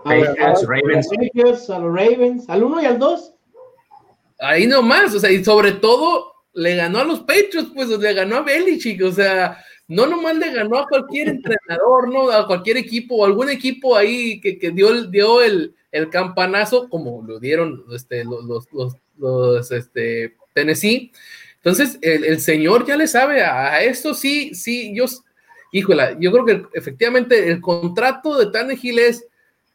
[0.05, 1.71] A, los Ravens.
[1.71, 3.35] A los Ravens, al 1 y al 2
[4.43, 8.37] ahí nomás, o sea, y sobre todo le ganó a los Patriots, pues le ganó
[8.37, 13.17] a Belichick, o sea, no nomás le ganó a cualquier entrenador, no a cualquier equipo
[13.17, 18.25] o algún equipo ahí que, que dio, dio el, el, campanazo, como lo dieron este,
[18.25, 21.13] los, los, los, este, Tennessee.
[21.57, 25.05] Entonces, el, el, señor ya le sabe a, esto, sí, sí, yo,
[25.71, 29.25] híjola, yo creo que efectivamente el contrato de Tannehill es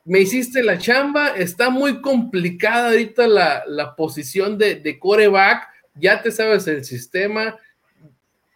[0.07, 6.21] me hiciste la chamba, está muy complicada ahorita la, la posición de, de, coreback, ya
[6.21, 7.57] te sabes el sistema,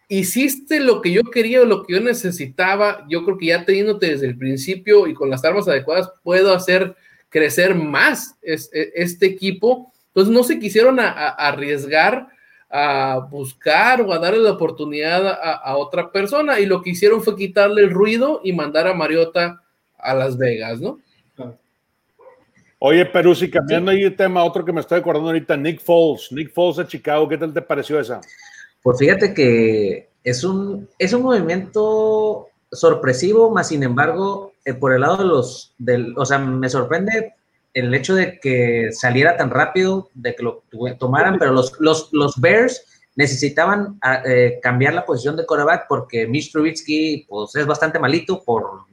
[0.08, 4.08] hiciste lo que yo quería o lo que yo necesitaba, yo creo que ya teniéndote
[4.08, 6.96] desde el principio y con las armas adecuadas puedo hacer
[7.28, 8.56] crecer más e,
[8.94, 12.28] este equipo, entonces no se quisieron arriesgar
[12.70, 17.36] a buscar o a darle la oportunidad a otra persona y lo que hicieron fue
[17.36, 19.60] quitarle el ruido y mandar a Mariota
[19.98, 20.98] a Las Vegas, ¿no?
[22.84, 26.32] Oye, Perú, si cambiando ahí el tema, otro que me estoy acordando ahorita, Nick Foles,
[26.32, 28.20] Nick Foles de Chicago, ¿qué tal te pareció esa?
[28.82, 35.02] Pues fíjate que es un, es un movimiento sorpresivo, más sin embargo, eh, por el
[35.02, 37.34] lado de los, del, o sea, me sorprende
[37.72, 40.64] el hecho de que saliera tan rápido, de que lo
[40.98, 46.26] tomaran, pero los, los, los Bears necesitaban ah, eh, cambiar la posición de coreback porque
[46.26, 48.86] Mitch Trubisky pues, es bastante malito, por,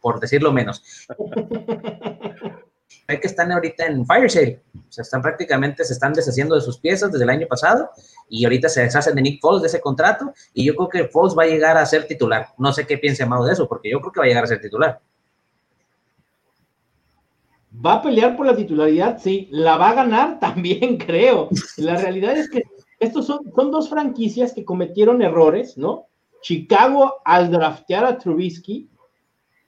[0.00, 0.84] por decirlo menos.
[3.06, 4.26] hay que están ahorita en fire.
[4.26, 7.90] O sea, están prácticamente, se están deshaciendo de sus piezas desde el año pasado
[8.28, 11.36] y ahorita se deshacen de Nick Foles de ese contrato y yo creo que Foles
[11.36, 12.48] va a llegar a ser titular.
[12.58, 14.48] No sé qué piense Amado de eso, porque yo creo que va a llegar a
[14.48, 15.00] ser titular.
[17.84, 19.48] Va a pelear por la titularidad, sí.
[19.50, 21.48] La va a ganar también, creo.
[21.76, 22.62] La realidad es que
[23.00, 26.06] estos son, son dos franquicias que cometieron errores, ¿no?
[26.40, 28.90] Chicago al draftear a Trubisky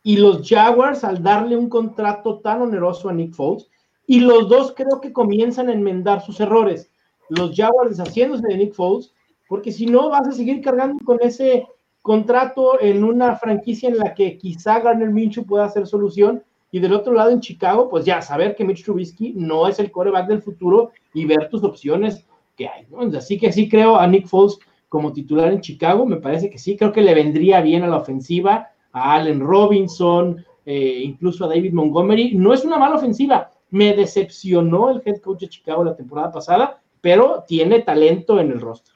[0.07, 3.69] y los Jaguars al darle un contrato tan oneroso a Nick Foles.
[4.07, 6.93] Y los dos creo que comienzan a enmendar sus errores.
[7.29, 9.13] Los Jaguars deshaciéndose de Nick Foles,
[9.49, 11.67] porque si no vas a seguir cargando con ese
[12.03, 16.45] contrato en una franquicia en la que quizá Garner Minshew pueda hacer solución.
[16.71, 19.91] Y del otro lado en Chicago, pues ya saber que Mitch Trubisky no es el
[19.91, 22.25] coreback del futuro y ver tus opciones
[22.57, 22.87] que hay.
[23.17, 24.57] Así que sí creo a Nick Foles
[24.89, 27.97] como titular en Chicago, me parece que sí, creo que le vendría bien a la
[27.97, 32.35] ofensiva a Allen Robinson, eh, incluso a David Montgomery.
[32.35, 33.51] No es una mala ofensiva.
[33.71, 38.61] Me decepcionó el head coach de Chicago la temporada pasada, pero tiene talento en el
[38.61, 38.95] roster.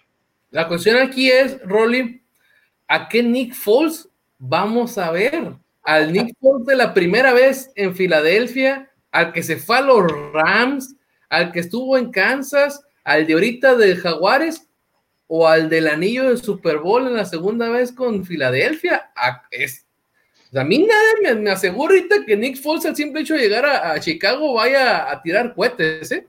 [0.51, 2.23] La cuestión aquí es, Rolly,
[2.89, 5.53] ¿a qué Nick Foles vamos a ver?
[5.83, 10.11] Al Nick Foles de la primera vez en Filadelfia, al que se fue a los
[10.33, 10.97] Rams,
[11.29, 14.67] al que estuvo en Kansas, al de ahorita de Jaguares,
[15.27, 19.13] o al del anillo de Super Bowl en la segunda vez con Filadelfia.
[19.51, 19.87] Es,
[20.55, 24.55] a mí nada me, asegura ahorita que Nick Foles, al simple hecho llegar a, Chicago,
[24.55, 26.27] vaya a tirar cohetes, ¿eh?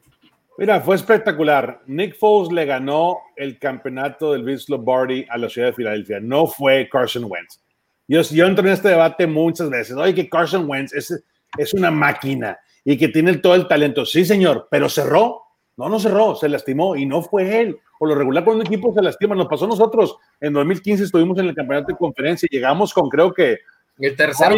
[0.58, 1.82] Mira, fue espectacular.
[1.88, 6.20] Nick Foles le ganó el campeonato del Vince Lombardi a la ciudad de Filadelfia.
[6.20, 7.60] No fue Carson Wentz.
[8.08, 9.96] Yo, yo entro en este debate muchas veces.
[9.96, 11.24] Oye, que Carson Wentz es,
[11.58, 14.06] es una máquina y que tiene todo el talento.
[14.06, 15.42] Sí, señor, pero cerró.
[15.78, 17.80] No, no cerró, se lastimó y no fue él.
[17.98, 20.18] Por lo regular, cuando un equipo se lastima, nos pasó nosotros.
[20.40, 23.60] En 2015 estuvimos en el campeonato de conferencia y llegamos con, creo que.
[24.02, 24.56] El tercero.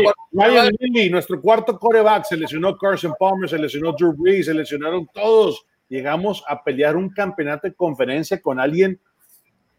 [1.12, 5.66] nuestro cuarto coreback, se lesionó Carson Palmer, se lesionó Drew Brees, se lesionaron todos.
[5.90, 9.00] Llegamos a pelear un campeonato de conferencia con alguien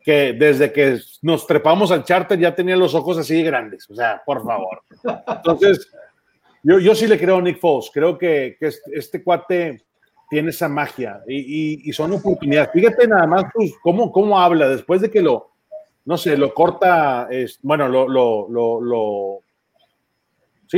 [0.05, 3.89] que desde que nos trepamos al charter ya tenía los ojos así grandes.
[3.89, 4.83] O sea, por favor.
[5.27, 5.91] Entonces,
[6.63, 7.91] yo, yo sí le creo a Nick Foles.
[7.93, 9.83] Creo que, que este cuate
[10.29, 12.71] tiene esa magia y, son oportunidades.
[12.73, 15.53] Fíjate nada más pues, cómo, cómo habla después de que lo,
[16.05, 19.44] no sé, lo corta, es, bueno, lo, lo, lo,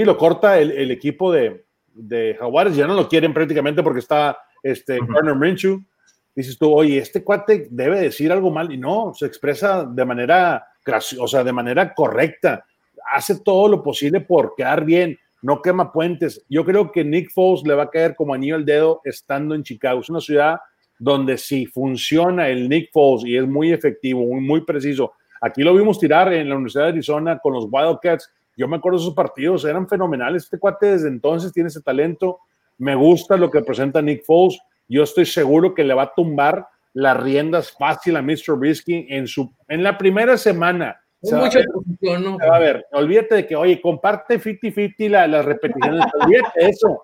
[0.01, 4.39] sí, lo corta el, equipo de, de, Jaguares, ya no lo quieren prácticamente porque está
[4.63, 5.83] este Garner Minshew.
[6.35, 10.67] Dices tú, oye, este cuate debe decir algo mal y no, se expresa de manera,
[11.27, 12.65] sea, de manera correcta,
[13.11, 16.45] hace todo lo posible por quedar bien no quema puentes.
[16.49, 19.63] Yo creo que Nick Foles le va a caer como anillo al dedo estando en
[19.63, 20.01] Chicago.
[20.01, 20.59] Es una ciudad
[20.99, 25.13] donde si funciona el Nick Foles y es muy efectivo, muy, muy preciso.
[25.41, 28.33] Aquí lo vimos tirar en la Universidad de Arizona con los Wildcats.
[28.57, 30.45] Yo me acuerdo de esos partidos, eran fenomenales.
[30.45, 32.41] Este cuate desde entonces tiene ese talento.
[32.79, 34.59] Me gusta lo que presenta Nick Foles.
[34.89, 38.57] Yo estoy seguro que le va a tumbar las riendas fácil a Mr.
[38.57, 41.01] Brisky en, su, en la primera semana
[42.53, 47.03] a ver, olvídate de que, oye, comparte 50-50 la, las repeticiones, olvídate de eso.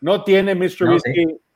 [0.00, 0.86] No tiene Mr.
[0.86, 0.96] No,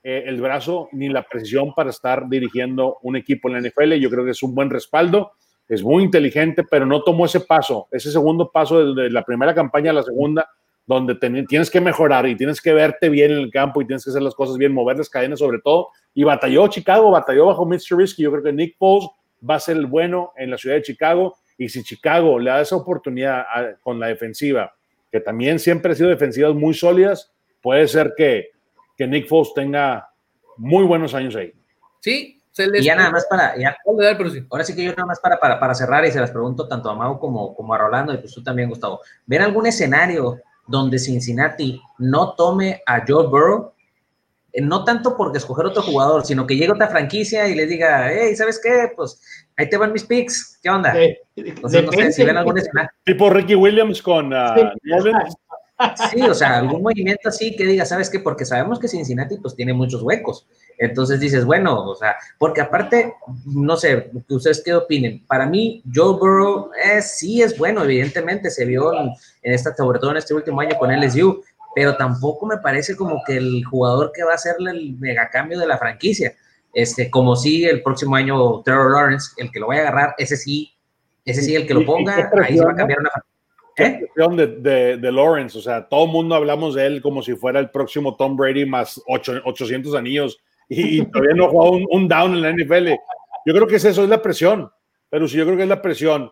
[0.03, 3.95] eh, el brazo ni la precisión para estar dirigiendo un equipo en la NFL.
[3.95, 5.33] Yo creo que es un buen respaldo,
[5.69, 9.91] es muy inteligente, pero no tomó ese paso, ese segundo paso de, la primera campaña
[9.91, 10.49] a la segunda,
[10.87, 14.11] donde tienes que mejorar y tienes que verte bien en el campo y tienes que
[14.11, 15.89] hacer las cosas bien, mover las cadenas sobre todo.
[16.13, 17.97] Y batalló Chicago, batalló bajo Mr.
[17.97, 18.23] Risky.
[18.23, 19.09] Yo creo que Nick Foles
[19.49, 21.37] va a ser el bueno en la ciudad de Chicago.
[21.57, 23.45] Y si Chicago le da esa oportunidad
[23.81, 24.75] con la defensiva,
[25.11, 28.51] que también siempre ha sido defensivas muy sólidas, puede ser que,
[28.95, 30.11] que Nick Foles tenga
[30.59, 31.53] muy buenos años ahí.
[32.01, 32.83] Sí, se les...
[32.83, 33.55] Y ya nada más para,
[34.51, 36.89] ahora sí que yo nada más para, para, para, cerrar y se las pregunto tanto
[36.89, 39.01] a Mau como, como a Rolando y pues tú también, Gustavo.
[39.27, 43.73] ¿Ven algún escenario donde Cincinnati no tome a Joe Burrow
[44.53, 48.09] eh, no tanto porque escoger otro jugador, sino que llegue otra franquicia y le diga,
[48.13, 48.93] hey, ¿sabes qué?
[48.95, 49.21] Pues
[49.57, 50.95] ahí te van mis picks, ¿qué onda?
[51.61, 52.91] no sé si ven algún escenario.
[53.03, 55.11] Tipo Ricky Williams con uh, sí.
[56.31, 58.21] O sea, algún movimiento así que diga, ¿sabes qué?
[58.21, 60.47] Porque sabemos que Cincinnati pues tiene muchos huecos.
[60.79, 63.15] Entonces dices, bueno, o sea, porque aparte,
[63.47, 65.25] no sé, ¿ustedes qué opinen?
[65.27, 69.11] Para mí, Joe Burrow es, sí es bueno, evidentemente, se vio en,
[69.43, 71.43] en esta, sobre todo en este último año con LSU,
[71.75, 75.67] pero tampoco me parece como que el jugador que va a hacerle el megacambio de
[75.67, 76.35] la franquicia.
[76.73, 80.37] Este, como si el próximo año Trevor Lawrence, el que lo vaya a agarrar, ese
[80.37, 80.73] sí,
[81.25, 83.11] ese sí, el que lo ponga, ahí se va a cambiar una
[83.77, 84.01] ¿Eh?
[84.15, 87.59] De, de, de, Lawrence, o sea, todo el mundo hablamos de él como si fuera
[87.59, 92.43] el próximo Tom Brady más 800 anillos y, todavía no ha jugado un, down en
[92.43, 92.89] la NFL.
[93.47, 94.71] Yo creo que es eso, es la presión,
[95.11, 96.31] pero si yo creo que es la presión.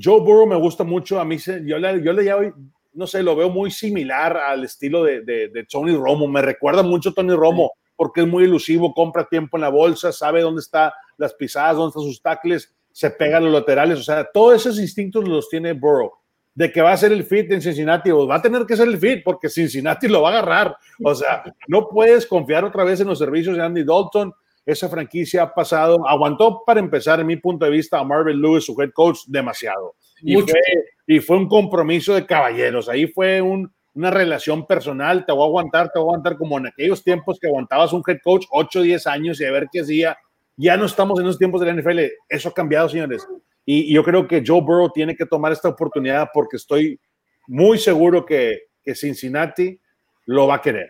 [0.00, 2.52] Joe Burrow me gusta mucho, a mí se, yo, le, yo le llamo,
[2.92, 6.28] no sé, lo veo muy similar al estilo de, de, Tony Romo.
[6.28, 10.12] Me recuerda mucho a Tony Romo porque es muy ilusivo, compra tiempo en la bolsa,
[10.12, 13.98] sabe dónde están las pisadas, dónde están sus tacles, se pega a los laterales.
[13.98, 16.12] O sea, todos esos instintos los tiene Burrow.
[16.58, 18.88] De que va a ser el fit en Cincinnati, o va a tener que ser
[18.88, 20.76] el fit porque Cincinnati lo va a agarrar.
[21.04, 24.34] O sea, no puedes confiar otra vez en los servicios de Andy Dalton.
[24.66, 28.64] Esa franquicia ha pasado, aguantó para empezar, en mi punto de vista, a Marvin Lewis,
[28.64, 29.94] su head coach, demasiado.
[30.20, 30.60] Y fue,
[31.06, 32.88] y fue, un compromiso de caballeros.
[32.88, 35.24] Ahí fue un, una relación personal.
[35.24, 38.02] Te voy a aguantar, te voy a aguantar como en aquellos tiempos que aguantabas un
[38.06, 40.18] head coach 8 o 10 años y a ver qué hacía.
[40.56, 42.00] Ya no estamos en esos tiempos de la NFL.
[42.28, 43.26] Eso ha cambiado, señores.
[43.70, 46.98] Y, yo creo que Joe Burrow tiene que tomar esta oportunidad porque estoy
[47.46, 49.78] muy seguro que, que Cincinnati
[50.24, 50.88] lo va a querer.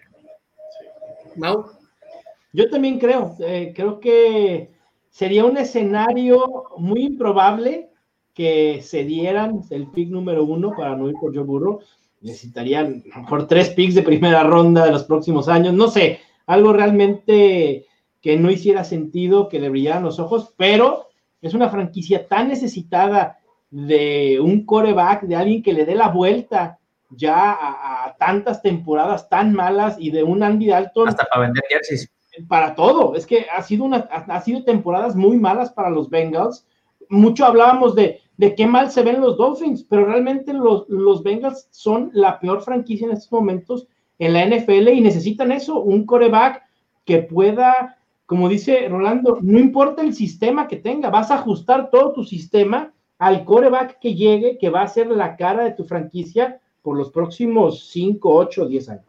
[2.53, 3.35] Yo también creo.
[3.41, 4.71] Eh, creo que
[5.11, 7.91] sería un escenario muy improbable
[8.33, 11.81] que se dieran el pick número uno para no ir por Joe Burrow.
[12.21, 15.75] Necesitarían a lo mejor tres picks de primera ronda de los próximos años.
[15.75, 17.87] No sé, algo realmente
[18.21, 21.08] que no hiciera sentido, que le brillaran los ojos, pero
[21.41, 23.39] es una franquicia tan necesitada
[23.71, 26.79] de un coreback, de alguien que le dé la vuelta
[27.11, 31.09] ya a, tantas temporadas tan malas y de un Andy Dalton.
[31.09, 32.11] Hasta para vender jerseys.
[32.49, 33.15] Para todo.
[33.15, 36.67] Es que ha sido, una, ha sido temporadas muy malas para los Bengals.
[37.09, 41.69] Mucho hablábamos de de qué mal se ven los Dolphins, pero realmente los, los Bengals
[41.73, 43.89] son la peor franquicia en estos momentos
[44.21, 46.63] en la NFL y necesitan eso, un coreback
[47.05, 47.98] que pueda,
[48.29, 52.93] como dice Rolando, no importa el sistema que tenga, vas a ajustar todo tu sistema
[53.19, 57.11] al coreback que llegue, que va a ser la cara de tu franquicia por los
[57.11, 59.05] próximos 5, 8, 10 años.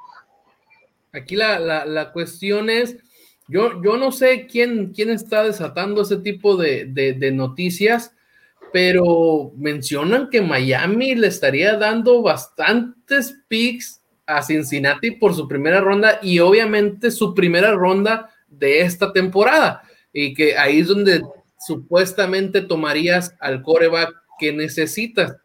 [1.12, 2.98] Aquí la, cuestión es,
[3.50, 8.16] yo, yo no sé quién, quién está desatando ese tipo de, de noticias,
[8.72, 16.20] pero mencionan que Miami le estaría dando bastantes picks a Cincinnati por su primera ronda
[16.22, 19.82] y obviamente su primera ronda de esta temporada.
[20.14, 21.22] Y que ahí es donde
[21.60, 25.36] supuestamente tomarías al coreback que necesitas.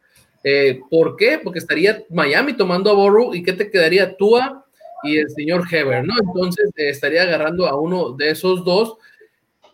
[0.42, 1.40] Eh, ¿Por qué?
[1.42, 4.16] Porque estaría Miami tomando a Borrow y ¿qué te quedaría?
[4.16, 4.64] Tua
[5.02, 6.14] y el señor Heber, ¿no?
[6.20, 8.96] Entonces eh, estaría agarrando a uno de esos dos.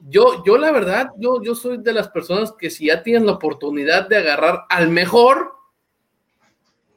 [0.09, 3.32] Yo, yo la verdad, yo, yo soy de las personas que si ya tienes la
[3.32, 5.53] oportunidad de agarrar al mejor,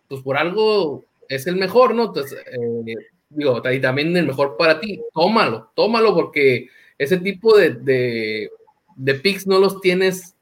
[0.07, 2.05] pues por algo es el mejor, ¿no?
[2.05, 2.95] Entonces, eh,
[3.36, 6.67] digo, y también el mejor para ti, tómalo, tómalo porque
[6.97, 8.51] ese tipo de, de,
[8.95, 10.36] de picks no los tienes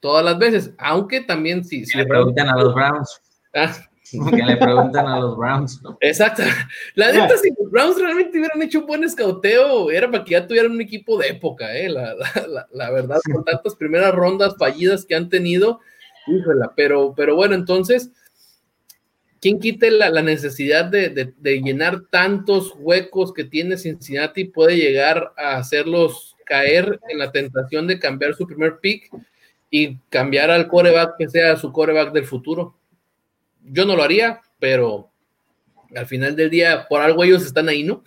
[0.00, 1.84] todas las veces, aunque también si...
[1.84, 3.20] si le preguntan a los Browns.
[3.54, 3.74] Ah.
[4.08, 5.80] Que le preguntan a los Browns.
[6.00, 6.44] Exacto.
[6.94, 10.46] La neta, si los Browns realmente hubieran hecho un buen escauteo, era para que ya
[10.46, 11.88] tuvieran un equipo de época, ¿eh?
[11.88, 12.14] la,
[12.46, 15.80] la, la verdad, con tantas primeras rondas fallidas que han tenido,
[16.28, 18.12] híjola, pero, pero bueno, entonces,
[19.46, 26.34] ¿quién quite la, necesidad de, llenar tantos huecos que tiene Cincinnati puede llegar a hacerlos
[26.44, 29.08] caer en la tentación de cambiar su primer pick
[29.70, 32.76] y cambiar al coreback que sea su coreback del futuro?
[33.62, 35.10] Yo no lo haría, pero
[35.94, 38.02] al final del día, por algo ellos están ahí, ¿no?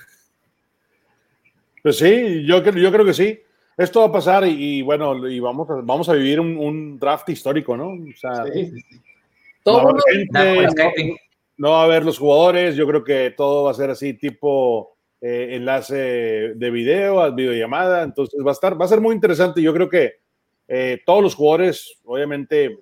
[1.81, 3.39] Pues sí, yo, yo creo que sí.
[3.77, 7.77] Esto va a pasar y, bueno, y vamos a, vamos a vivir un, draft histórico,
[7.77, 7.91] ¿no?
[7.91, 8.43] O sea,
[9.63, 9.99] todo no,
[11.67, 15.55] va a haber los jugadores, yo creo que todo va a ser así tipo eh,
[15.57, 19.61] enlace de video, videollamada, entonces va a estar, va a ser muy interesante.
[19.61, 20.13] Yo creo que
[20.67, 22.79] eh, todos los jugadores, obviamente,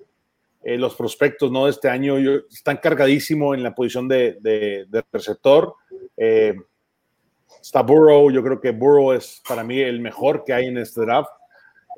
[0.63, 1.65] eh, los prospectos ¿no?
[1.65, 2.17] de este año
[2.51, 5.73] están cargadísimo en la posición de, de, receptor.
[6.15, 11.01] está Burrow, yo creo que Burrow es para mí el mejor que hay en este
[11.01, 11.32] draft.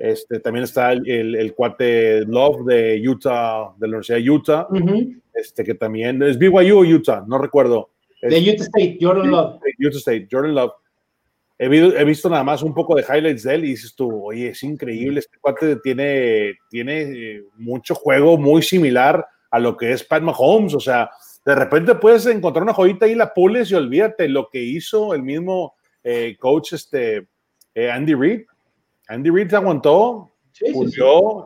[0.00, 4.66] Este, también está el, el, cuate Love de Utah, de la Universidad de Utah,
[5.34, 7.90] este, que también es BYU o Utah, no recuerdo.
[8.22, 9.60] de Utah State, Jordan Love.
[9.78, 10.72] Utah State, Jordan Love.
[11.58, 14.48] He, he, visto nada más un poco de highlights de él y dices tú, oye,
[14.48, 20.02] es increíble, este cuate tiene, tiene eh, mucho juego muy similar a lo que es
[20.02, 21.10] Pat Mahomes, o sea,
[21.44, 25.22] de repente puedes encontrar una joyita y la pules y olvídate lo que hizo el
[25.22, 27.26] mismo eh, coach este,
[27.74, 28.44] eh, Andy Reid
[29.10, 30.66] Andy Reid se aguantó, sí,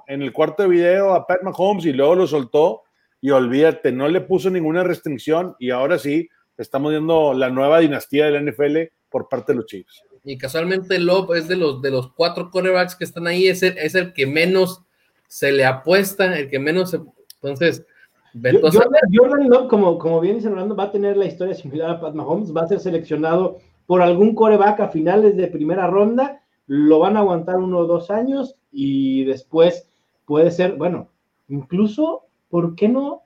[0.06, 2.82] en el cuarto de video a Pat Mahomes y luego lo soltó.
[3.22, 8.26] Y olvídate, no le puso ninguna restricción y ahora sí estamos viendo la nueva dinastía
[8.26, 10.02] de la NFL por parte de los Chiefs.
[10.24, 13.78] Y casualmente Love es de los, de los cuatro quarterbacks que están ahí, es el,
[13.78, 14.82] es el que menos
[15.26, 17.00] se le apuesta, el que menos se...
[17.42, 17.86] Entonces,
[18.34, 22.14] Jordan, Love, como, como bien dice Rolando, va a tener la historia similar a Pat
[22.14, 27.16] Mahomes, va a ser seleccionado por algún coreback a finales de primera ronda lo van
[27.16, 29.88] a aguantar uno o dos años y después
[30.24, 31.10] puede ser, bueno,
[31.48, 33.22] incluso, ¿por qué no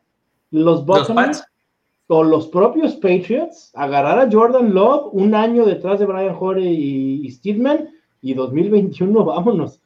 [0.51, 1.45] los Buccaneers
[2.07, 7.31] o los propios Patriots agarrar a Jordan Love un año detrás de Brian Horry y,
[7.31, 7.91] Steedman
[8.23, 9.81] y 2021 vámonos?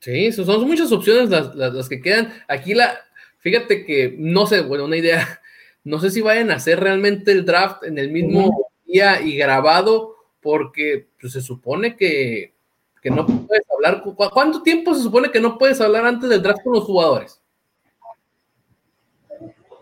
[0.00, 2.32] Sí, son muchas opciones las, que quedan.
[2.48, 2.98] Aquí la,
[3.38, 5.40] fíjate que no sé, bueno, una idea,
[5.84, 10.16] no sé si vayan a hacer realmente el draft en el mismo día y grabado,
[10.40, 12.55] porque pues, se supone que
[13.02, 14.02] que no puedes hablar.
[14.32, 17.40] ¿Cuánto tiempo se supone que no puedes hablar antes del draft con los jugadores?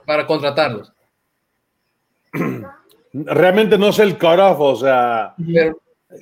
[0.06, 0.92] Para contratarlos.
[3.12, 5.34] Realmente no sé el cutoff, o sea,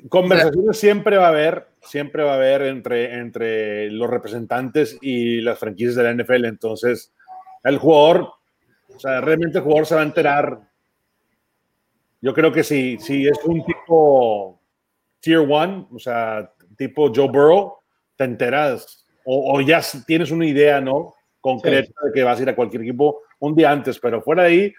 [0.09, 5.59] conversaciones siempre va a haber, siempre va a haber entre, entre los representantes y las
[5.59, 6.45] franquicias de la NFL.
[6.45, 7.15] Entonces,
[7.65, 8.33] el jugador,
[8.95, 10.61] o sea, realmente el jugador se va a enterar.
[12.21, 14.61] Yo creo que si, si es un tipo
[15.21, 17.79] tier one, o sea, tipo Joe Burrow,
[18.17, 21.15] te enteras o, ya tienes una idea, ¿no?
[21.41, 24.49] Concreta de que vas a ir a cualquier equipo un día antes, pero fuera de
[24.49, 24.75] ahí,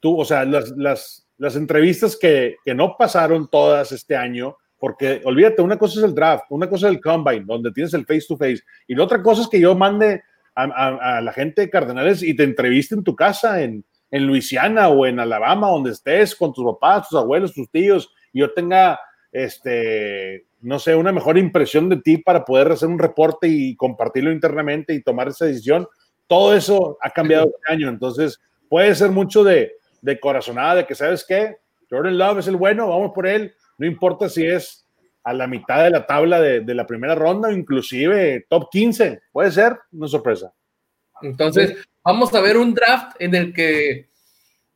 [0.00, 5.22] tú, o sea, las, las, las entrevistas que, que no pasaron todas este año, porque
[5.24, 8.26] olvídate, una cosa es el draft, una cosa es el combine, donde tienes el face
[8.28, 10.22] to face, y la otra cosa es que yo mande
[10.54, 14.88] a, a, la gente de Cardenales y te entreviste en tu casa en, en Luisiana
[14.88, 18.98] o en Alabama, donde estés con tus papás, tus abuelos, tus tíos, y yo tenga
[19.32, 24.32] este, no sé, una mejor impresión de ti para poder hacer un reporte y compartirlo
[24.32, 25.86] internamente y tomar esa decisión,
[26.26, 27.88] todo eso ha cambiado este año.
[27.88, 31.58] Entonces, puede ser mucho de, de corazonada, de que, ¿sabes qué?
[31.88, 33.54] Jordan Love es el bueno, vamos por él.
[33.78, 34.84] No importa si es
[35.22, 39.20] a la mitad de la tabla de, de la primera ronda, o inclusive top 15.
[39.30, 40.52] Puede ser una sorpresa.
[41.22, 44.08] Entonces, vamos a ver un draft en el que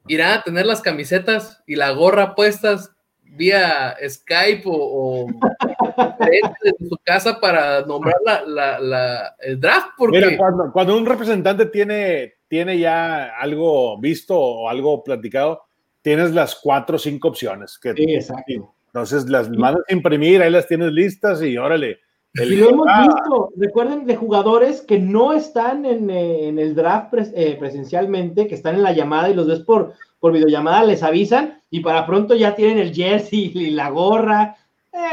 [0.07, 2.93] irán a tener las camisetas y la gorra puestas
[3.37, 8.16] vía Skype o, en su casa para nombrar
[8.47, 9.89] la, el draft.
[9.97, 10.18] Porque...
[10.18, 15.62] Mira, cuando, cuando, un representante tiene, tiene ya algo visto o algo platicado,
[16.03, 17.78] tienes las cuatro o cinco opciones.
[17.78, 18.74] Que, sí, exacto.
[18.87, 22.01] Entonces las mandas a imprimir, ahí las tienes listas y órale.
[22.35, 27.12] Y lo hemos visto, recuerden de jugadores que no están en, eh, en el draft
[27.14, 31.61] eh, presencialmente, que están en la llamada y los ves por, por videollamada, les avisan
[31.70, 34.57] y para pronto ya tienen el jersey y la gorra.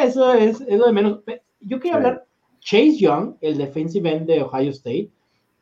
[0.01, 1.19] Eso es, es lo de menos.
[1.59, 2.25] Yo quería hablar,
[2.59, 5.09] Chase Young, el defensive end de Ohio State,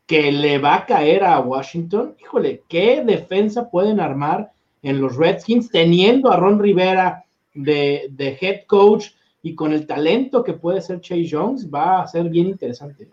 [0.06, 2.16] que le va a caer a Washington.
[2.20, 4.51] Híjole, ¿qué defensa pueden armar
[4.84, 9.08] en los Redskins teniendo a Ron Rivera de, de head coach
[9.45, 11.71] y con el talento que puede ser Chase Young?
[11.71, 13.07] Va a ser bien interesante.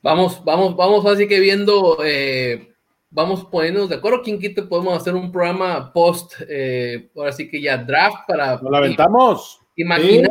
[0.00, 2.72] Vamos, vamos, vamos así que viendo eh,
[3.10, 4.22] vamos poniéndonos de acuerdo.
[4.22, 8.52] ¿Quién quite podemos hacer un programa post, eh, ahora sí que ya draft para.
[8.52, 9.60] ¿Nos la aventamos?
[9.74, 10.30] Imaginar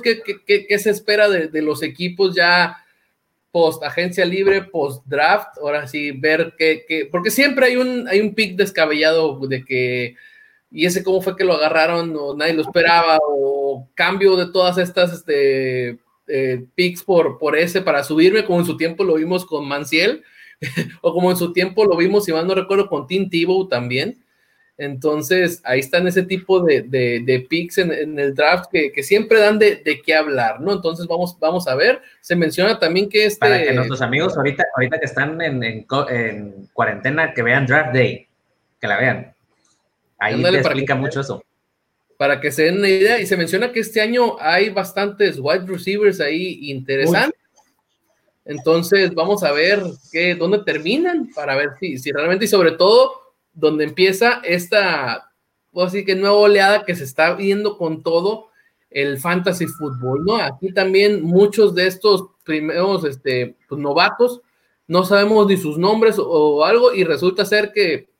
[0.00, 2.76] qué, qué, qué, se espera de, de, los equipos ya
[3.50, 5.58] post agencia libre, post draft.
[5.60, 7.08] Ahora sí, ver qué.
[7.10, 10.14] Porque siempre hay un, hay un pick descabellado de que.
[10.72, 14.78] Y ese cómo fue que lo agarraron, o nadie lo esperaba, o cambio de todas
[14.78, 15.98] estas este,
[16.28, 20.22] eh, picks por, por ese para subirme, como en su tiempo lo vimos con Manciel
[21.02, 24.22] o como en su tiempo lo vimos, si mal no recuerdo, con Tim Tebow también.
[24.78, 29.58] Entonces, ahí están ese tipo de, de, picks en, el draft que, que siempre dan
[29.58, 30.72] de, de, qué hablar, ¿no?
[30.72, 32.00] Entonces, vamos, vamos a ver.
[32.20, 33.38] Se menciona también que este...
[33.38, 37.92] Para que nuestros amigos ahorita, ahorita que están en, en, en cuarentena, que vean Draft
[37.94, 38.26] Day,
[38.80, 39.31] que la vean.
[40.22, 41.44] Ahí te explica mucho eso.
[42.16, 45.66] Para que se den una idea, y se menciona que este año hay bastantes wide
[45.66, 47.40] receivers ahí interesantes.
[48.44, 53.12] Entonces, vamos a ver qué, dónde terminan para ver si, si realmente y sobre todo
[53.52, 55.30] donde empieza esta,
[55.74, 58.48] así que nueva oleada que se está viendo con todo
[58.90, 60.36] el fantasy fútbol, ¿no?
[60.36, 64.40] Aquí también muchos de estos primeros este, pues, novatos
[64.86, 68.10] no sabemos ni sus nombres o, algo y resulta ser que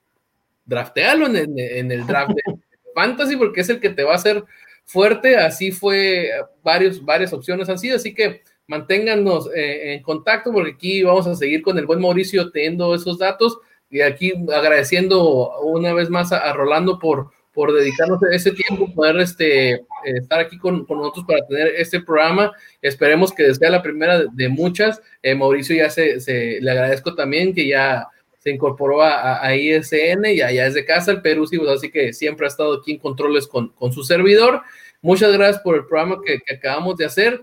[0.72, 2.42] draftealo en, en, en el draft de
[2.94, 4.42] fantasy porque es el que te va a hacer
[4.84, 6.30] fuerte, así fue,
[6.62, 11.34] varios, varias opciones han sido, así que manténganos eh, en contacto porque aquí vamos a
[11.34, 13.58] seguir con el buen Mauricio teniendo esos datos
[13.90, 19.84] y aquí agradeciendo una vez más a, Rolando por, por dedicarnos ese tiempo, poder este,
[20.04, 22.52] estar aquí con, con, nosotros para tener este programa.
[22.80, 25.02] Esperemos que sea la primera de, muchas.
[25.22, 28.08] Eh, Mauricio ya se, se, le agradezco también que ya
[28.42, 32.12] se incorporó a, ISN y allá es de casa, el Perú, sí, pues, así que
[32.12, 34.62] siempre ha estado aquí en controles con, con su servidor.
[35.00, 37.40] Muchas gracias por el programa que, acabamos de hacer.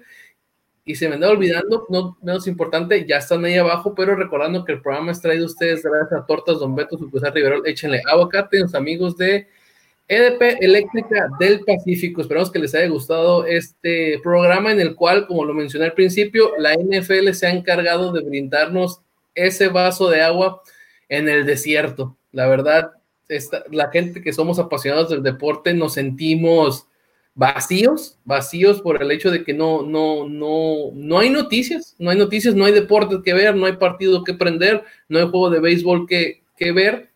[0.84, 4.74] Y se me anda olvidando, no menos importante, ya están ahí abajo, pero recordando que
[4.74, 8.76] el programa es traído ustedes gracias a Tortas Don Beto, Sucursal Rivero, échenle aguacate, los
[8.76, 9.47] amigos de
[10.10, 12.22] EDP Eléctrica del Pacífico.
[12.22, 16.52] Esperamos que les haya gustado este programa en el cual, como lo mencioné al principio,
[16.58, 19.00] la NFL se ha encargado de brindarnos
[19.34, 20.62] ese vaso de agua
[21.10, 22.18] en el desierto.
[22.32, 22.93] La verdad,
[23.72, 26.88] la gente que somos apasionados del deporte nos sentimos
[27.36, 32.17] vacíos, vacíos por el hecho de que no, no, no, no hay noticias, no hay
[32.17, 35.59] noticias, no hay deportes que ver, no hay partido que prender, no hay juego de
[35.59, 37.09] béisbol que, que ver,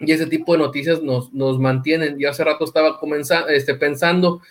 [0.00, 2.18] y ese tipo de noticias nos, nos mantienen.
[2.18, 4.42] Yo hace rato estaba comenzando, este, pensando,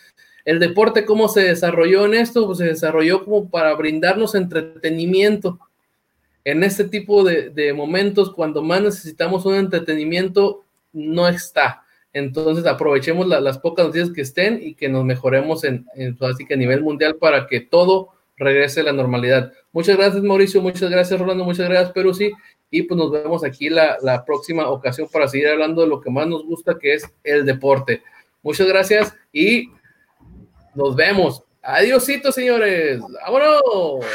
[0.45, 2.45] el deporte, ¿cómo se desarrolló en esto?
[2.45, 5.60] Pues se desarrolló como para brindarnos entretenimiento.
[6.45, 11.84] En este tipo de, momentos, cuando más necesitamos un entretenimiento, no está
[12.14, 15.88] entonces aprovechemos las pocas noticias que estén y que nos mejoremos en,
[16.22, 19.52] así que a nivel mundial para que todo regrese a la normalidad.
[19.72, 22.32] Muchas gracias Mauricio, muchas gracias Rolando, muchas gracias Peruzzi
[22.70, 26.11] y pues nos vemos aquí la, la próxima ocasión para seguir hablando de lo que
[26.11, 28.03] más nos gusta que es el deporte.
[28.44, 29.70] Muchas gracias y
[30.76, 31.44] nos vemos.
[31.64, 32.99] Adiósito señores.
[33.26, 34.06] Vámonos.